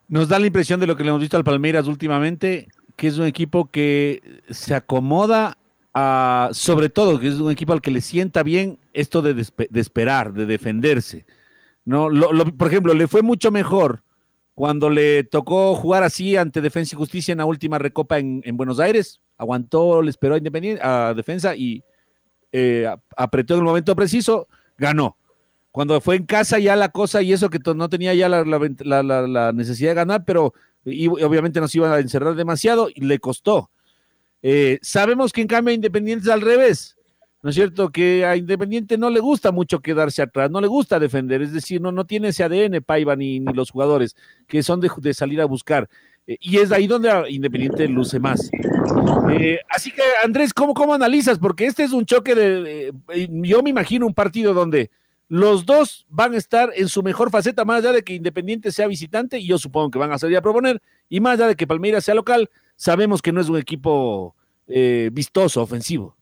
Nos 0.07 0.27
da 0.27 0.39
la 0.39 0.47
impresión 0.47 0.79
de 0.79 0.87
lo 0.87 0.95
que 0.95 1.03
le 1.03 1.09
hemos 1.09 1.21
visto 1.21 1.37
al 1.37 1.43
Palmeiras 1.43 1.87
últimamente, 1.87 2.67
que 2.95 3.07
es 3.07 3.17
un 3.17 3.25
equipo 3.25 3.69
que 3.69 4.41
se 4.49 4.73
acomoda 4.73 5.57
a, 5.93 6.49
sobre 6.53 6.89
todo, 6.89 7.19
que 7.19 7.27
es 7.27 7.35
un 7.35 7.51
equipo 7.51 7.73
al 7.73 7.81
que 7.81 7.91
le 7.91 8.01
sienta 8.01 8.41
bien 8.41 8.79
esto 8.93 9.21
de, 9.21 9.45
esperar, 9.79 10.33
de 10.33 10.45
defenderse. 10.45 11.25
¿No? 11.87 12.09
por 12.57 12.67
ejemplo, 12.67 12.93
le 12.93 13.07
fue 13.07 13.21
mucho 13.21 13.49
mejor 13.49 14.03
cuando 14.53 14.89
le 14.89 15.23
tocó 15.23 15.73
jugar 15.73 16.03
así 16.03 16.35
ante 16.35 16.59
Defensa 16.59 16.95
y 16.95 16.97
Justicia 16.97 17.31
en 17.31 17.37
la 17.37 17.45
última 17.45 17.79
recopa 17.79 18.19
en, 18.19 18.41
Buenos 18.57 18.79
Aires. 18.79 19.21
Aguantó, 19.37 20.01
le 20.01 20.09
esperó 20.09 20.35
a 20.35 20.37
Independiente, 20.37 20.81
a 20.83 21.13
Defensa 21.15 21.55
y 21.55 21.81
eh, 22.51 22.93
apretó 23.15 23.53
en 23.53 23.61
el 23.61 23.65
momento 23.65 23.95
preciso, 23.95 24.49
ganó. 24.77 25.15
Cuando 25.71 26.01
fue 26.01 26.17
en 26.17 26.25
casa 26.25 26.59
ya 26.59 26.75
la 26.75 26.89
cosa 26.89 27.21
y 27.21 27.31
eso 27.31 27.49
que 27.49 27.59
no 27.73 27.87
tenía 27.87 28.13
ya 28.13 28.27
la, 28.27 29.51
necesidad 29.53 29.91
de 29.91 29.95
ganar, 29.95 30.25
pero 30.25 30.53
y, 30.83 31.07
obviamente 31.07 31.61
nos 31.61 31.73
iban 31.73 31.93
a 31.93 31.99
encerrar 31.99 32.35
demasiado 32.35 32.89
y 32.93 33.01
le 33.05 33.19
costó. 33.19 33.71
Eh, 34.41 34.79
sabemos 34.81 35.31
que 35.31 35.41
en 35.41 35.47
cambio 35.47 35.73
Independiente 35.73 36.25
es 36.25 36.31
al 36.31 36.41
revés. 36.41 36.96
¿No 37.47 37.51
es 37.51 37.55
cierto? 37.55 37.93
Que 37.93 38.25
a 38.25 38.35
Independiente 38.35 38.97
no 38.97 39.09
le 39.09 39.21
gusta 39.21 39.53
mucho 39.53 39.79
quedarse 39.79 40.21
atrás, 40.21 40.51
no 40.51 40.59
le 40.59 40.67
gusta 40.67 40.99
defender, 40.99 41.41
es 41.41 41.53
decir, 41.53 41.79
no, 41.79 41.93
no 41.93 42.05
tiene 42.05 42.27
ese 42.27 42.43
ADN 42.43 42.83
Paiva 42.85 43.15
ni, 43.15 43.39
los 43.39 43.71
jugadores 43.71 44.17
que 44.47 44.61
son 44.63 44.81
de, 44.81 45.13
salir 45.13 45.39
a 45.39 45.45
buscar. 45.45 45.87
Eh, 46.27 46.35
y 46.41 46.57
es 46.57 46.73
ahí 46.73 46.87
donde 46.87 47.09
Independiente 47.29 47.87
luce 47.87 48.19
más. 48.19 48.49
Eh, 49.31 49.59
así 49.69 49.93
que, 49.93 50.01
Andrés, 50.25 50.53
¿cómo, 50.53 50.73
¿cómo 50.73 50.93
analizas? 50.93 51.39
Porque 51.39 51.67
este 51.67 51.85
es 51.85 51.93
un 51.93 52.05
choque 52.05 52.35
de, 52.35 52.93
Yo 53.29 53.63
me 53.63 53.69
imagino 53.69 54.05
un 54.05 54.13
partido 54.13 54.53
donde 54.53 54.91
los 55.29 55.65
dos 55.65 56.05
van 56.09 56.33
a 56.33 56.37
estar 56.37 56.73
en 56.75 56.89
su 56.89 57.01
mejor 57.01 57.31
faceta, 57.31 57.63
más 57.63 57.77
allá 57.77 57.93
de 57.93 58.03
que 58.03 58.15
Independiente 58.15 58.73
sea 58.73 58.87
visitante, 58.87 59.39
y 59.39 59.47
yo 59.47 59.57
supongo 59.57 59.89
que 59.89 59.99
van 59.99 60.11
a 60.11 60.19
salir 60.19 60.35
a 60.35 60.41
proponer, 60.41 60.81
y 61.07 61.21
más 61.21 61.35
allá 61.35 61.47
de 61.47 61.55
que 61.55 61.65
Palmeiras 61.65 62.03
sea 62.03 62.13
local, 62.13 62.49
sabemos 62.75 63.21
que 63.21 63.31
no 63.31 63.39
es 63.39 63.47
un 63.47 63.57
equipo 63.57 64.35
eh, 64.67 65.11
vistoso, 65.13 65.61
ofensivo. 65.61 66.16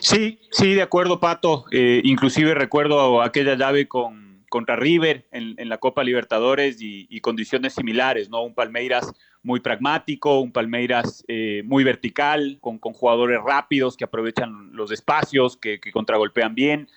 Sí, 0.00 0.40
sí, 0.50 0.74
de 0.74 0.82
acuerdo, 0.82 1.20
Pato. 1.20 1.64
Eh, 1.70 2.00
inclusive 2.04 2.54
recuerdo 2.54 3.22
aquella 3.22 3.54
llave 3.54 3.88
con, 3.88 4.44
contra 4.48 4.76
River 4.76 5.26
en, 5.30 5.68
la 5.68 5.78
Copa 5.78 6.04
Libertadores 6.04 6.78
y, 6.80 7.20
condiciones 7.20 7.74
similares, 7.74 8.28
¿no? 8.28 8.42
Un 8.42 8.54
Palmeiras 8.54 9.12
muy 9.42 9.60
pragmático, 9.60 10.40
un 10.40 10.52
Palmeiras 10.52 11.24
eh, 11.28 11.62
muy 11.64 11.84
vertical, 11.84 12.58
con, 12.60 12.78
jugadores 12.78 13.40
rápidos 13.44 13.96
que 13.96 14.04
aprovechan 14.04 14.72
los 14.72 14.90
espacios, 14.92 15.56
que, 15.56 15.80
contragolpean 15.92 16.54
bien. 16.54 16.88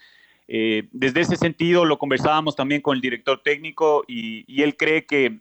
Eh, 0.48 0.88
desde 0.92 1.22
ese 1.22 1.38
sentido 1.38 1.86
lo 1.86 1.98
conversábamos 1.98 2.56
también 2.56 2.82
con 2.82 2.96
el 2.96 3.02
director 3.02 3.42
técnico 3.42 4.04
y, 4.08 4.46
y 4.48 4.62
él 4.62 4.78
cree 4.78 5.06
que 5.06 5.40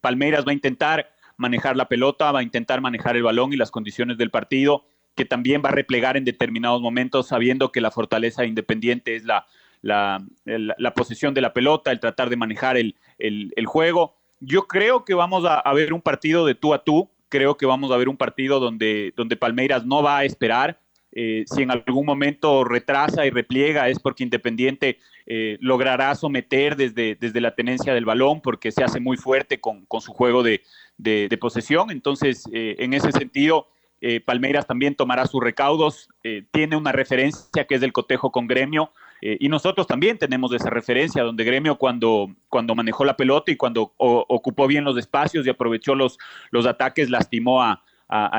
Palmeiras 0.00 0.44
va 0.46 0.52
a 0.52 0.54
intentar 0.54 1.10
manejar 1.36 1.76
la 1.76 1.88
pelota, 1.88 2.30
va 2.30 2.38
a 2.38 2.42
intentar 2.44 2.80
manejar 2.80 3.16
el 3.16 3.24
balón 3.24 3.52
y 3.52 3.56
las 3.56 3.72
condiciones 3.72 4.16
del 4.16 4.30
partido 4.30 4.84
que 5.20 5.26
también 5.26 5.60
va 5.62 5.68
a 5.68 5.72
replegar 5.72 6.16
en 6.16 6.24
determinados 6.24 6.80
momentos, 6.80 7.28
sabiendo 7.28 7.70
que 7.70 7.82
la 7.82 7.90
fortaleza 7.90 8.46
independiente 8.46 9.16
es 9.16 9.24
la, 9.24 9.46
la, 9.82 10.94
posesión 10.96 11.34
de 11.34 11.42
la 11.42 11.52
pelota, 11.52 11.92
el 11.92 12.00
tratar 12.00 12.30
de 12.30 12.36
manejar 12.36 12.78
el, 12.78 12.94
juego. 13.66 14.16
Yo 14.40 14.66
creo 14.66 15.04
que 15.04 15.12
vamos 15.12 15.44
a, 15.46 15.70
ver 15.74 15.92
un 15.92 16.00
partido 16.00 16.46
de 16.46 16.54
tú 16.54 16.72
a 16.72 16.84
tú, 16.84 17.10
creo 17.28 17.58
que 17.58 17.66
vamos 17.66 17.92
a 17.92 17.98
ver 17.98 18.08
un 18.08 18.16
partido 18.16 18.60
donde, 18.60 19.12
donde 19.14 19.36
Palmeiras 19.36 19.84
no 19.84 20.02
va 20.02 20.16
a 20.16 20.24
esperar. 20.24 20.80
Eh, 21.12 21.44
si 21.46 21.64
en 21.64 21.70
algún 21.70 22.06
momento 22.06 22.64
retrasa 22.64 23.26
y 23.26 23.30
repliega 23.30 23.88
es 23.90 23.98
porque 23.98 24.22
Independiente 24.22 25.00
eh, 25.26 25.58
logrará 25.60 26.14
someter 26.14 26.76
desde, 26.76 27.16
desde 27.16 27.40
la 27.42 27.54
tenencia 27.54 27.92
del 27.92 28.06
balón 28.06 28.40
porque 28.40 28.70
se 28.72 28.84
hace 28.84 29.00
muy 29.00 29.18
fuerte 29.18 29.60
con, 29.60 29.86
su 30.00 30.14
juego 30.14 30.42
de, 30.42 30.62
posesión. 31.38 31.90
Entonces, 31.90 32.48
eh, 32.54 32.76
en 32.78 32.94
ese 32.94 33.12
sentido, 33.12 33.66
eh, 34.02 34.20
Palmeiras 34.20 34.66
también 34.66 34.94
tomará 34.94 35.26
sus 35.26 35.42
recaudos, 35.42 36.08
eh, 36.24 36.44
tiene 36.52 36.76
una 36.76 36.90
referencia 36.90 37.66
que 37.66 37.74
es 37.74 37.82
del 37.82 37.92
cotejo 37.92 38.32
con 38.32 38.46
Gremio, 38.46 38.92
eh, 39.20 39.36
y 39.38 39.48
nosotros 39.50 39.86
también 39.86 40.16
tenemos 40.16 40.52
esa 40.54 40.70
referencia, 40.70 41.22
donde 41.22 41.44
Gremio 41.44 41.76
cuando, 41.76 42.34
cuando 42.48 42.74
manejó 42.74 43.04
la 43.04 43.16
pelota 43.16 43.52
y 43.52 43.56
cuando 43.56 43.92
ocupó 43.98 44.66
bien 44.66 44.84
los 44.84 44.96
espacios 44.96 45.46
y 45.46 45.50
aprovechó 45.50 45.94
los, 45.94 46.18
los 46.50 46.64
ataques, 46.66 47.10
lastimó 47.10 47.62
a, 47.62 47.82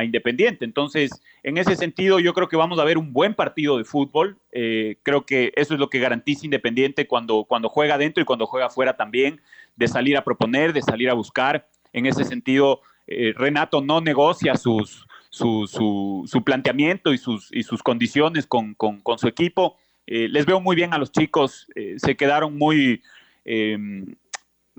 Independiente. 0.03 0.65
Entonces, 0.65 1.10
en 1.44 1.58
ese 1.58 1.77
sentido, 1.77 2.20
yo 2.20 2.34
creo 2.34 2.50
que 2.50 2.58
vamos 2.58 2.77
a 2.77 2.84
ver 2.84 2.98
un 2.98 3.13
buen 3.13 3.34
partido 3.34 3.77
de 3.77 3.86
fútbol. 3.86 4.38
creo 4.51 5.25
que 5.25 5.53
eso 5.56 5.74
es 5.74 5.80
lo 5.80 5.89
que 5.89 6.00
garantiza 6.00 6.46
Independiente 6.46 7.08
cuando, 7.08 7.46
cuando 7.46 7.70
juega 7.70 7.98
dentro 7.98 8.22
y 8.22 8.25
cuando 8.25 8.48
juega 8.48 8.65
afuera 8.65 8.98
también, 8.98 9.39
de 9.77 9.88
salir 9.88 10.18
a 10.18 10.25
proponer, 10.25 10.74
de 10.74 10.82
salir 10.82 11.10
a 11.10 11.13
buscar. 11.13 11.70
En 11.94 12.06
ese 12.06 12.25
sentido, 12.25 12.82
Renato 13.08 13.80
no 13.80 14.01
negocia 14.01 14.58
sus, 14.58 15.08
su, 15.31 16.25
su, 16.27 16.43
planteamiento 16.43 17.13
y 17.13 17.17
sus, 17.17 17.51
y 17.51 17.63
sus 17.63 17.81
condiciones 17.81 18.45
con, 18.45 18.75
su 19.17 19.27
equipo. 19.27 19.77
Eh, 20.05 20.27
les 20.29 20.45
veo 20.45 20.59
muy 20.59 20.75
bien 20.75 20.93
a 20.93 20.97
los 20.97 21.11
chicos, 21.11 21.67
eh, 21.75 21.95
se 21.97 22.17
quedaron 22.17 22.57
muy 22.57 23.01
em, 23.45 24.15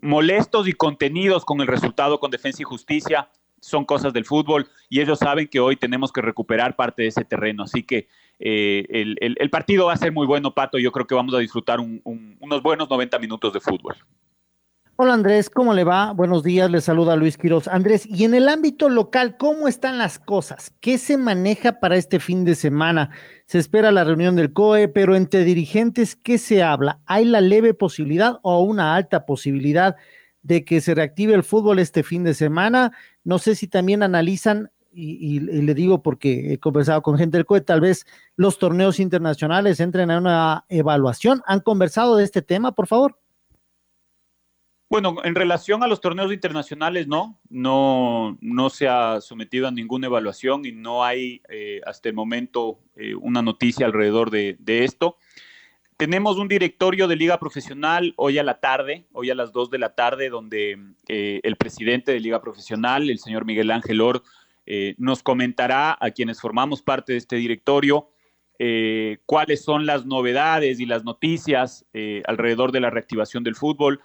molestos 0.01 0.69
y 0.69 0.73
contenidos 0.75 1.45
con 1.45 1.61
el 1.63 1.67
resultado 1.67 2.21
con 2.21 2.31
Defensa 2.31 2.63
y 2.63 2.65
Justicia. 2.65 3.31
Son 3.61 3.85
cosas 3.85 4.13
del 4.13 4.27
fútbol 4.27 4.69
y 4.91 5.01
ellos 5.01 5.21
saben 5.21 5.49
que 5.49 5.61
hoy 5.61 5.77
tenemos 5.77 6.13
que 6.13 6.21
recuperar 6.21 6.77
parte 6.77 7.03
de 7.03 7.09
ese 7.09 7.25
terreno. 7.25 7.63
Así 7.63 7.85
que 7.85 8.09
eh, 8.39 8.85
el, 8.91 9.51
partido 9.51 9.87
va 9.87 9.95
a 9.95 9.97
ser 9.97 10.13
muy 10.13 10.27
bueno, 10.27 10.53
Pato. 10.53 10.79
Yo 10.79 10.93
creo 10.93 11.07
que 11.07 11.15
vamos 11.15 11.33
a 11.35 11.39
disfrutar 11.39 11.79
unos 11.81 12.63
buenos 12.63 12.91
90 12.91 13.19
minutos 13.21 13.53
de 13.53 13.61
fútbol. 13.61 13.97
Hola 15.05 15.15
Andrés, 15.15 15.51
¿cómo 15.51 15.75
le 15.75 15.83
va? 15.83 16.13
Buenos 16.13 16.45
días, 16.45 16.71
le 16.71 16.81
saluda 16.81 17.17
Luis 17.17 17.37
Quiroz. 17.37 17.67
Andrés, 17.67 18.07
y 18.07 18.23
en 18.23 18.35
el 18.35 18.49
ámbito 18.49 18.89
local, 18.89 19.37
¿cómo 19.37 19.67
están 19.67 19.99
las 19.99 20.21
cosas? 20.21 20.73
¿Qué 20.79 20.97
se 20.97 21.17
maneja 21.17 21.81
para 21.81 21.97
este 21.97 22.21
fin 22.21 22.45
de 22.45 22.55
semana? 22.55 23.11
Se 23.47 23.59
espera 23.59 23.91
la 23.91 24.05
reunión 24.05 24.37
del 24.37 24.53
COE, 24.53 24.87
pero 24.87 25.17
entre 25.17 25.43
dirigentes, 25.43 26.15
¿qué 26.15 26.39
se 26.39 26.63
habla? 26.63 27.01
¿Hay 27.05 27.25
la 27.25 27.41
leve 27.41 27.75
posibilidad 27.75 28.39
o 28.43 28.63
una 28.63 28.95
alta 28.95 29.27
posibilidad 29.27 29.97
de 30.43 30.65
que 30.65 30.81
se 30.81 30.95
reactive 30.95 31.35
el 31.35 31.43
fútbol 31.43 31.81
este 31.81 32.05
fin 32.05 32.23
de 32.23 32.35
semana? 32.35 32.93
No 33.25 33.41
sé 33.41 33.57
si 33.57 33.67
también 33.67 34.05
analizan, 34.05 34.71
y, 34.93 35.41
le 35.41 35.75
digo 35.75 36.01
porque 36.01 36.53
he 36.53 36.59
conversado 36.59 37.03
con 37.03 37.19
gente 37.19 37.39
del 37.39 37.47
COE, 37.47 37.63
tal 37.63 37.81
vez 37.81 38.07
los 38.37 38.57
torneos 38.61 39.01
internacionales 39.01 39.81
entren 39.81 40.13
a 40.13 40.19
una 40.19 40.65
evaluación. 40.69 41.43
¿Han 41.47 41.59
conversado 41.59 42.15
de 42.15 42.23
este 42.23 42.41
tema, 42.41 42.71
por 42.71 42.87
favor? 42.87 43.19
Bueno, 44.93 45.17
en 45.25 45.35
relación 45.35 45.83
a 45.83 45.87
los 45.87 46.03
torneos 46.03 46.31
internacionales, 46.35 47.07
no, 47.07 47.41
no, 47.49 48.37
no 48.43 48.69
se 48.69 48.89
ha 48.89 49.23
sometido 49.23 49.67
a 49.67 49.71
ninguna 49.71 50.09
evaluación 50.09 50.67
y 50.67 50.73
no 50.73 51.03
hay 51.03 51.41
eh, 51.49 51.81
hasta 51.87 52.11
el 52.11 52.15
momento 52.15 52.79
eh, 52.97 53.15
una 53.15 53.41
noticia 53.41 53.87
alrededor 53.87 54.31
de, 54.31 54.59
esto. 54.67 55.17
Tenemos 55.97 56.37
un 56.37 56.47
directorio 56.47 57.09
de 57.09 57.17
liga 57.17 57.39
profesional 57.39 58.13
hoy 58.19 58.37
a 58.37 58.43
la 58.43 58.61
tarde, 58.61 59.07
hoy 59.13 59.31
a 59.31 59.35
las 59.35 59.51
2 59.55 59.71
de 59.71 59.79
la 59.79 59.95
tarde, 59.95 60.29
donde 60.29 60.79
eh, 61.09 61.41
el 61.43 61.57
presidente 61.57 62.13
de 62.13 62.21
liga 62.21 62.43
profesional, 62.43 63.09
el 63.09 63.19
señor 63.19 63.47
Miguel 63.47 63.71
Ángel 63.71 64.03
Or, 64.03 64.23
nos 64.99 65.23
comentará 65.23 65.97
a 65.99 66.11
quienes 66.11 66.39
formamos 66.39 66.83
parte 66.83 67.13
de 67.13 67.19
este 67.19 67.37
directorio 67.37 68.11
cuáles 69.27 69.65
son 69.65 69.87
las 69.87 70.07
novedades 70.07 70.79
y 70.79 70.87
las 70.87 71.03
noticias 71.03 71.85
alrededor 72.27 72.71
de 72.71 72.79
la 72.79 72.91
reactivación 72.91 73.43
del 73.43 73.57
fútbol 73.57 74.01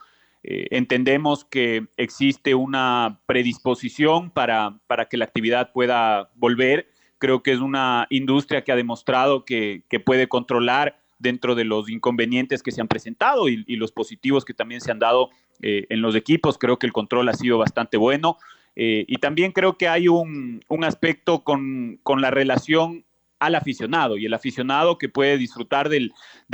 eh, 0.49 0.67
entendemos 0.71 1.43
que 1.43 1.87
existe 1.97 2.55
una 2.55 3.19
predisposición 3.25 4.31
para, 4.31 4.79
para, 4.87 5.09
que 5.09 5.17
la 5.17 5.25
actividad 5.25 5.73
pueda 5.73 6.29
volver. 6.35 6.87
Creo 7.17 7.43
que 7.43 7.51
es 7.51 7.59
una 7.59 8.07
industria 8.09 8.63
que 8.63 8.71
ha 8.71 8.77
demostrado 8.77 9.43
que, 9.43 9.83
puede 10.05 10.29
controlar 10.29 11.01
dentro 11.19 11.53
de 11.53 11.65
los 11.65 11.89
inconvenientes 11.89 12.63
que 12.63 12.71
se 12.71 12.79
han 12.79 12.87
presentado 12.87 13.49
y, 13.49 13.75
los 13.75 13.91
positivos 13.91 14.45
que 14.45 14.53
también 14.53 14.79
se 14.79 14.89
han 14.89 14.99
dado 14.99 15.31
eh, 15.61 15.85
en 15.89 16.01
los 16.01 16.15
equipos. 16.15 16.57
Creo 16.57 16.79
que 16.79 16.85
el 16.85 16.93
control 16.93 17.27
ha 17.27 17.33
sido 17.33 17.57
bastante 17.57 17.97
bueno. 17.97 18.37
Eh, 18.77 19.03
y 19.05 19.17
también 19.17 19.51
creo 19.51 19.77
que 19.77 19.89
hay 19.89 20.07
un, 20.07 20.61
un 20.69 20.83
aspecto 20.85 21.43
con, 21.43 21.99
con, 22.03 22.21
la 22.21 22.31
relación 22.31 23.03
al 23.39 23.55
aficionado 23.55 24.17
y 24.17 24.25
el 24.25 24.33
aficionado 24.33 24.97
que 24.97 25.09
puede 25.09 25.37
disfrutar 25.37 25.89
del, 25.89 26.13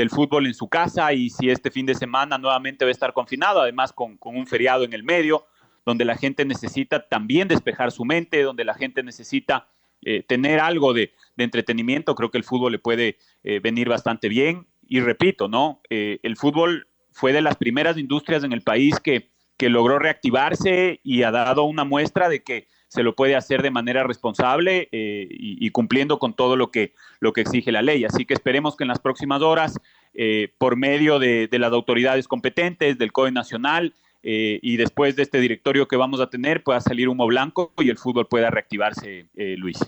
fútbol 0.10 0.48
en 0.48 0.54
su 0.54 0.68
casa 0.68 1.14
y 1.14 1.30
si 1.30 1.50
este 1.50 1.72
fin 1.72 1.86
de 1.86 1.96
semana 1.96 2.38
nuevamente 2.38 2.86
va 2.86 2.90
a 2.90 2.92
estar 2.92 3.14
confinado, 3.14 3.62
además 3.62 3.94
con, 3.94 4.18
un 4.22 4.48
feriado 4.48 4.84
en 4.84 4.94
el 4.94 5.04
medio, 5.04 5.46
donde 5.86 6.06
la 6.06 6.16
gente 6.16 6.46
necesita 6.46 7.08
también 7.08 7.48
despejar 7.48 7.92
su 7.92 8.06
mente, 8.06 8.42
donde 8.42 8.64
la 8.64 8.74
gente 8.74 9.04
necesita 9.04 9.68
eh, 10.02 10.24
tener 10.24 10.60
algo 10.60 10.94
de, 10.94 11.14
entretenimiento, 11.38 12.16
creo 12.16 12.32
que 12.32 12.38
el 12.38 12.44
fútbol 12.44 12.74
le 12.74 12.80
puede 12.80 13.18
eh, 13.44 13.60
venir 13.60 13.90
bastante 13.90 14.30
bien. 14.30 14.68
Y 14.88 15.00
repito, 15.00 15.48
¿no? 15.48 15.82
Eh, 15.90 16.20
el 16.24 16.38
fútbol 16.38 16.88
fue 17.12 17.34
de 17.34 17.42
las 17.42 17.56
primeras 17.56 17.98
industrias 17.98 18.44
en 18.44 18.52
el 18.52 18.62
país 18.62 19.00
que, 19.00 19.32
que 19.58 19.70
logró 19.70 20.00
reactivarse 20.00 21.00
y 21.04 21.24
ha 21.24 21.32
dado 21.32 21.64
una 21.64 21.84
muestra 21.84 22.30
de 22.30 22.44
que 22.44 22.68
se 22.94 23.02
lo 23.02 23.16
puede 23.16 23.36
hacer 23.36 23.64
de 23.64 23.72
manera 23.72 24.04
responsable 24.04 24.88
eh, 24.92 25.28
y, 25.28 25.68
cumpliendo 25.72 26.20
con 26.20 26.36
todo 26.36 26.56
lo 26.56 26.70
que, 26.70 26.94
lo 27.20 27.34
que 27.34 27.42
exige 27.42 27.72
la 27.72 27.82
ley. 27.82 28.06
Así 28.06 28.24
que 28.24 28.36
esperemos 28.36 28.76
que 28.76 28.84
en 28.84 28.90
las 28.90 29.00
próximas 29.00 29.42
horas, 29.42 29.80
eh, 30.14 30.50
por 30.60 30.76
medio 30.76 31.18
de, 31.18 31.50
las 31.52 31.72
autoridades 31.72 32.28
competentes, 32.28 33.00
del 33.00 33.12
CODE 33.12 33.32
Nacional 33.32 33.96
eh, 34.22 34.60
y 34.62 34.78
después 34.78 35.16
de 35.16 35.24
este 35.24 35.40
directorio 35.40 35.88
que 35.88 35.96
vamos 35.96 36.22
a 36.22 36.30
tener, 36.30 36.62
pueda 36.62 36.82
salir 36.82 37.10
humo 37.10 37.26
blanco 37.26 37.74
y 37.80 37.90
el 37.90 37.98
fútbol 37.98 38.28
pueda 38.28 38.52
reactivarse, 38.52 39.26
Luis. 39.58 39.80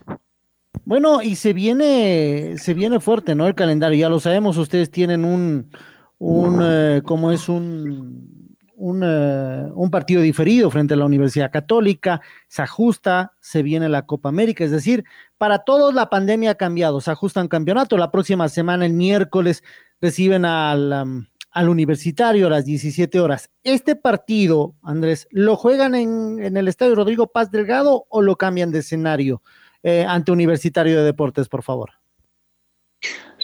Bueno, 0.83 1.21
y 1.21 1.35
se 1.35 1.53
viene, 1.53 2.55
se 2.57 2.73
viene 2.73 2.99
fuerte, 2.99 3.35
¿no? 3.35 3.47
El 3.47 3.53
calendario, 3.53 3.99
ya 3.99 4.09
lo 4.09 4.19
sabemos, 4.19 4.57
ustedes 4.57 4.89
tienen 4.89 5.25
un, 5.25 5.69
un 6.17 7.01
¿cómo 7.03 7.31
es 7.31 7.49
un 7.49 8.34
eh, 8.77 9.69
un, 9.73 9.89
partido 9.89 10.21
diferido 10.21 10.69
frente 10.69 10.93
a 10.93 10.97
la 10.97 11.05
Universidad 11.05 11.51
Católica, 11.51 12.21
se 12.47 12.61
ajusta, 12.61 13.33
se 13.39 13.63
viene 13.63 13.87
la 13.89 14.05
Copa 14.05 14.29
América, 14.29 14.63
es 14.63 14.71
decir, 14.71 15.05
para 15.37 15.59
todos 15.59 15.93
la 15.93 16.09
pandemia 16.09 16.51
ha 16.51 16.55
cambiado, 16.55 16.99
se 17.01 17.11
ajusta 17.11 17.41
un 17.41 17.47
campeonato, 17.47 17.97
la 17.97 18.11
próxima 18.11 18.49
semana, 18.49 18.85
el 18.85 18.93
miércoles, 18.93 19.63
reciben 20.01 20.45
al, 20.45 21.27
al 21.55 21.69
universitario 21.69 22.47
a 22.47 22.49
las 22.49 22.65
17 22.65 23.17
horas. 23.21 23.49
¿Este 23.63 23.95
partido, 23.95 24.75
Andrés, 24.83 25.25
lo 25.31 25.55
juegan 25.55 25.95
en, 25.95 26.57
el 26.57 26.67
Estadio 26.67 26.95
Rodrigo 26.95 27.27
Paz 27.27 27.49
Delgado 27.49 28.05
o 28.09 28.21
lo 28.21 28.35
cambian 28.35 28.71
de 28.71 28.79
escenario 28.79 29.41
eh, 29.81 30.05
ante 30.05 30.33
Universitario 30.33 30.97
de 30.97 31.05
Deportes, 31.05 31.47
por 31.47 31.63
favor? 31.63 31.91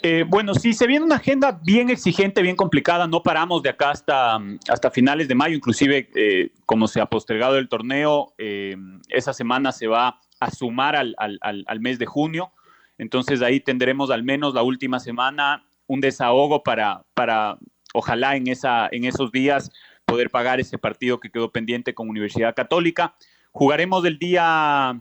Eh, 0.04 0.26
bueno, 0.28 0.56
sí, 0.56 0.74
se 0.74 0.88
viene 0.88 1.06
una 1.06 1.18
agenda 1.18 1.60
bien 1.64 1.92
exigente, 1.92 2.42
bien 2.42 2.56
complicada. 2.56 3.06
No 3.06 3.22
paramos 3.22 3.62
de 3.62 3.70
acá 3.70 3.92
hasta, 3.92 4.40
hasta 4.68 4.90
finales 4.90 5.28
de 5.28 5.36
mayo, 5.36 5.56
inclusive 5.56 6.10
eh, 6.16 6.50
como 6.66 6.88
se 6.88 7.00
ha 7.00 7.06
postergado 7.06 7.58
el 7.58 7.70
torneo, 7.70 8.34
eh, 8.40 8.76
esa 9.10 9.32
semana 9.32 9.72
se 9.72 9.86
va 9.86 10.20
a 10.40 10.50
sumar 10.50 10.96
al, 10.96 11.80
mes 11.82 12.00
de 12.00 12.08
junio. 12.08 12.52
Entonces 12.98 13.44
ahí 13.44 13.60
tendremos 13.60 14.10
al 14.10 14.24
menos 14.24 14.56
la 14.56 14.64
última 14.64 15.00
semana 15.00 15.64
un 15.86 16.02
desahogo 16.02 16.64
para, 16.64 17.04
para 17.14 17.58
ojalá 17.94 18.36
en, 18.36 18.48
esa, 18.48 18.90
en 18.92 19.06
esos 19.06 19.32
días 19.32 19.72
poder 20.06 20.32
pagar 20.32 20.60
ese 20.60 20.80
partido 20.80 21.20
que 21.20 21.30
quedó 21.30 21.52
pendiente 21.52 21.94
con 21.94 22.10
Universidad 22.10 22.56
Católica. 22.56 23.14
Jugaremos 23.52 24.04
el 24.06 24.18
día 24.18 25.00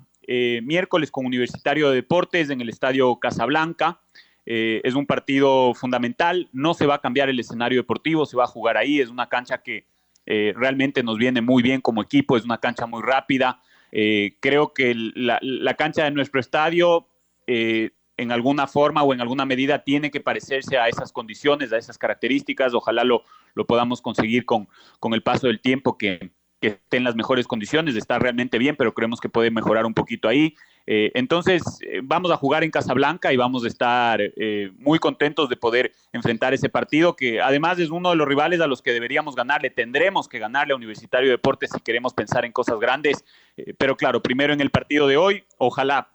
miércoles 0.63 1.11
con 1.11 1.27
Universitario 1.27 1.89
de 1.89 1.97
Deportes 1.97 2.51
en 2.51 2.61
el 2.61 2.69
Estadio 2.69 3.17
Casablanca. 3.17 4.01
Eh, 4.47 4.81
es 4.85 4.95
un 4.95 5.07
partido 5.07 5.75
fundamental, 5.75 6.49
no 6.53 6.75
se 6.75 6.87
va 6.87 6.97
a 6.97 7.01
cambiar 7.01 7.29
el 7.29 7.39
escenario 7.39 7.81
deportivo, 7.81 8.27
se 8.27 8.37
va 8.37 8.45
a 8.45 8.49
jugar 8.49 8.77
ahí, 8.77 9.01
es 9.01 9.09
una 9.09 9.29
cancha 9.29 9.63
que 9.63 9.87
eh, 10.27 10.53
realmente 10.57 11.03
nos 11.03 11.19
viene 11.19 11.41
muy 11.41 11.63
bien 11.63 11.81
como 11.81 12.03
equipo, 12.03 12.37
es 12.37 12.45
una 12.45 12.59
cancha 12.59 12.87
muy 12.87 13.03
rápida. 13.03 13.61
Eh, 13.93 14.37
creo 14.41 14.73
que 14.73 14.95
la, 14.95 15.75
cancha 15.75 16.05
de 16.05 16.11
nuestro 16.11 16.41
estadio 16.41 17.07
en 17.47 18.31
alguna 18.31 18.69
forma 18.69 19.03
o 19.03 19.13
en 19.13 19.21
alguna 19.21 19.45
medida 19.45 19.83
tiene 19.83 20.13
que 20.13 20.21
parecerse 20.21 20.79
a 20.79 20.89
esas 20.89 21.11
condiciones, 21.11 21.73
a 21.73 21.79
esas 21.79 21.99
características. 21.99 22.75
Ojalá 22.75 23.03
lo, 23.03 23.25
lo 23.55 23.67
podamos 23.67 24.01
conseguir 24.01 24.45
con, 24.45 24.69
con 25.01 25.15
el 25.15 25.23
paso 25.25 25.49
del 25.49 25.61
tiempo 25.61 25.99
que, 25.99 26.31
que 26.61 26.69
esté 26.69 26.99
en 26.99 27.05
las 27.05 27.17
mejores 27.17 27.47
condiciones, 27.47 27.97
está 27.97 28.19
realmente 28.19 28.59
bien, 28.59 28.77
pero 28.77 28.93
creemos 28.93 29.21
que 29.21 29.29
puede 29.29 29.51
mejorar 29.51 29.87
un 29.87 29.95
poquito 29.95 30.29
ahí. 30.29 30.55
Eh, 30.87 31.13
entonces, 31.15 31.63
eh, 31.83 32.01
vamos 32.03 32.31
a 32.31 32.37
jugar 32.37 32.65
en 32.65 32.71
Casablanca 32.71 33.33
y 33.33 33.37
vamos 33.37 33.65
a 33.65 33.69
estar 33.69 34.21
eh, 34.21 34.73
muy 34.79 34.99
contentos 34.99 35.49
de 35.49 35.57
poder 35.57 35.93
enfrentar 36.13 36.55
ese 36.55 36.69
partido, 36.69 37.15
que 37.15 37.41
además 37.41 37.79
es 37.79 37.91
uno 37.91 38.11
de 38.11 38.17
los 38.17 38.27
rivales 38.27 38.61
a 38.61 38.67
los 38.67 38.83
que 38.83 38.93
deberíamos 38.93 39.35
ganarle. 39.35 39.71
Tendremos 39.71 40.29
que 40.29 40.39
ganarle 40.39 40.73
a 40.73 40.77
Universitario 40.77 41.29
de 41.29 41.37
Deportes 41.37 41.71
si 41.73 41.81
queremos 41.81 42.15
pensar 42.15 42.45
en 42.45 42.53
cosas 42.53 42.79
grandes. 42.81 43.25
pero 43.79 43.97
claro, 43.97 44.23
primero 44.23 44.53
en 44.53 44.61
el 44.61 44.71
partido 44.71 45.07
de 45.07 45.17
hoy, 45.17 45.45
ojalá 45.59 46.11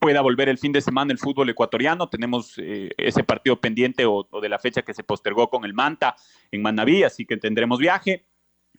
pueda 0.00 0.20
volver 0.20 0.48
el 0.48 0.58
fin 0.58 0.72
de 0.72 0.80
semana 0.80 1.12
el 1.12 1.18
fútbol 1.18 1.50
ecuatoriano. 1.50 2.08
Tenemos 2.08 2.54
ese 2.58 3.24
partido 3.24 3.60
pendiente 3.60 4.06
o, 4.06 4.26
o, 4.30 4.40
de 4.40 4.48
la 4.48 4.58
fecha 4.58 4.82
que 4.82 4.94
se 4.94 5.04
postergó 5.04 5.50
con 5.50 5.64
el 5.64 5.74
Manta 5.74 6.16
en 6.50 6.62
Manaví, 6.62 7.02
así 7.02 7.26
que 7.26 7.36
tendremos 7.36 7.78
viaje. 7.78 8.24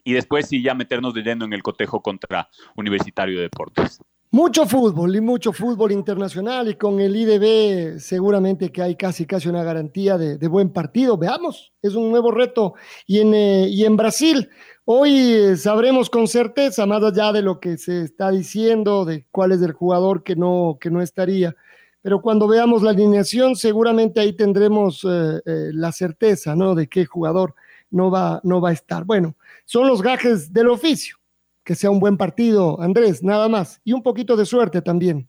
Y 0.03 0.13
después 0.13 0.47
sí 0.47 0.61
ya 0.61 0.73
meternos 0.73 1.13
de 1.13 1.21
lleno 1.21 1.45
en 1.45 1.53
el 1.53 1.63
cotejo 1.63 2.01
contra 2.01 2.49
Universitario 2.75 3.37
de 3.37 3.43
Deportes. 3.43 4.01
Mucho 4.33 4.65
fútbol 4.65 5.15
y 5.15 5.21
mucho 5.21 5.53
fútbol 5.53 5.91
internacional 5.91 6.67
y 6.67 6.73
con 6.73 6.99
el 6.99 7.15
IDB 7.15 7.99
seguramente 7.99 8.71
que 8.71 8.81
hay 8.81 8.95
casi 8.95 9.27
casi 9.27 9.47
una 9.47 9.63
garantía 9.63 10.17
de, 10.17 10.47
buen 10.47 10.71
partido. 10.71 11.19
Veamos, 11.19 11.71
es 11.83 11.93
un 11.93 12.09
nuevo 12.09 12.31
reto. 12.31 12.73
Y 13.05 13.19
en, 13.19 13.35
eh, 13.35 13.67
y 13.69 13.85
en 13.85 13.95
Brasil, 13.95 14.49
hoy 14.85 15.33
eh, 15.33 15.55
sabremos 15.55 16.09
con 16.09 16.27
certeza, 16.27 16.87
más 16.87 17.03
allá 17.03 17.31
de 17.31 17.43
lo 17.43 17.59
que 17.59 17.77
se 17.77 18.01
está 18.01 18.31
diciendo, 18.31 19.05
de 19.05 19.27
cuál 19.29 19.51
es 19.51 19.61
el 19.61 19.73
jugador 19.73 20.23
que 20.23 20.35
no, 20.35 20.79
que 20.81 20.89
no 20.89 21.03
estaría. 21.03 21.55
Pero 22.01 22.19
cuando 22.19 22.47
veamos 22.47 22.81
la 22.81 22.89
alineación, 22.89 23.55
seguramente 23.55 24.19
ahí 24.19 24.33
tendremos 24.33 25.05
eh, 25.07 25.41
la 25.73 25.91
certeza, 25.91 26.55
¿no? 26.55 26.73
De 26.73 26.87
qué 26.87 27.05
jugador 27.05 27.53
no 27.91 28.09
va, 28.09 28.41
no 28.43 28.59
va 28.61 28.69
a 28.69 28.73
estar. 28.73 29.05
Bueno, 29.05 29.35
son 29.65 29.87
los 29.87 30.01
gajes 30.01 30.51
del 30.51 30.69
oficio 30.69 31.17
que 31.63 31.75
sea 31.75 31.89
un 31.89 31.99
buen 31.99 32.17
partido, 32.17 32.81
Andrés, 32.81 33.23
nada 33.23 33.47
más. 33.49 33.81
Y 33.83 33.93
un 33.93 34.03
poquito 34.03 34.35
de 34.35 34.45
suerte 34.45 34.81
también. 34.81 35.27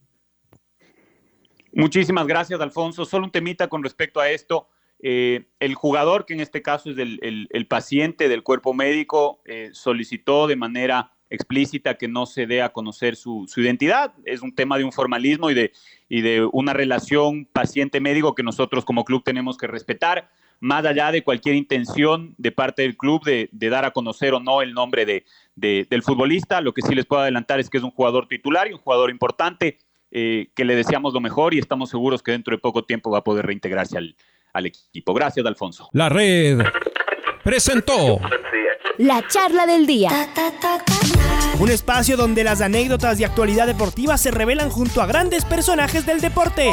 Muchísimas 1.73 2.27
gracias, 2.27 2.61
Alfonso. 2.61 3.05
Solo 3.05 3.27
un 3.27 3.33
temita 3.33 3.68
con 3.68 3.83
respecto 3.83 4.20
a 4.20 4.31
esto. 4.31 4.68
Eh, 5.01 5.47
el 5.59 5.75
jugador, 5.75 6.25
que 6.25 6.35
en 6.35 6.40
este 6.40 6.62
caso 6.62 6.90
es 6.90 6.97
el, 6.99 7.66
paciente 7.68 8.29
del 8.29 8.42
cuerpo 8.42 8.73
médico, 8.73 9.42
eh, 9.44 9.70
solicitó 9.73 10.47
de 10.47 10.57
manera 10.57 11.12
explícita 11.31 11.99
que 11.99 12.09
no 12.09 12.27
se 12.27 12.47
dé 12.47 12.62
a 12.62 12.73
conocer 12.73 13.16
su, 13.16 13.47
identidad. 13.57 14.14
Es 14.25 14.42
un 14.42 14.55
tema 14.55 14.79
de 14.79 14.85
un 14.85 14.92
formalismo 14.92 15.51
y 15.51 15.55
de, 15.55 16.49
una 16.53 16.73
relación 16.73 17.47
paciente-médico 17.47 18.35
que 18.35 18.42
nosotros 18.42 18.85
como 18.85 19.05
club 19.05 19.23
tenemos 19.25 19.57
que 19.57 19.66
respetar 19.66 20.31
más 20.64 20.87
allá 20.87 21.12
de 21.12 21.22
cualquier 21.22 21.57
intención 21.57 22.35
de 22.38 22.50
parte 22.50 22.81
del 22.81 22.96
club 22.96 23.22
de, 23.22 23.50
dar 23.53 23.85
a 23.85 23.90
conocer 23.90 24.33
o 24.33 24.40
no 24.40 24.62
el 24.62 24.72
nombre 24.72 25.05
de, 25.05 25.24
del 25.55 26.03
futbolista. 26.03 26.62
Lo 26.62 26.72
que 26.72 26.81
sí 26.81 26.94
les 26.94 27.05
puedo 27.05 27.20
adelantar 27.20 27.61
es 27.61 27.68
que 27.68 27.77
es 27.77 27.85
un 27.85 27.90
jugador 27.90 28.29
titular 28.29 28.66
y 28.66 28.72
un 28.72 28.79
jugador 28.79 29.11
importante, 29.11 29.77
eh, 30.11 30.48
que 30.55 30.64
le 30.64 30.74
deseamos 30.74 31.12
lo 31.12 31.20
mejor 31.20 31.53
y 31.53 31.59
estamos 31.59 31.90
seguros 31.90 32.22
que 32.22 32.33
dentro 32.33 32.57
de 32.57 32.62
poco 32.62 32.83
tiempo 32.83 33.11
va 33.11 33.18
a 33.18 33.24
poder 33.24 33.44
reintegrarse 33.44 33.98
al, 33.98 34.16
al 34.55 34.64
equipo. 34.64 35.12
Gracias, 35.12 35.44
Alfonso. 35.44 35.90
La 35.92 36.09
red 36.09 36.62
presentó 37.42 38.22
la 38.96 39.27
charla 39.29 39.66
del 39.66 39.87
día. 39.87 40.09
Un 41.61 41.68
espacio 41.68 42.16
donde 42.16 42.42
las 42.42 42.62
anécdotas 42.62 43.18
de 43.18 43.27
actualidad 43.27 43.66
deportiva 43.66 44.16
se 44.16 44.31
revelan 44.31 44.70
junto 44.70 45.03
a 45.03 45.07
grandes 45.07 45.44
personajes 45.44 46.07
del 46.07 46.22
deporte. 46.22 46.72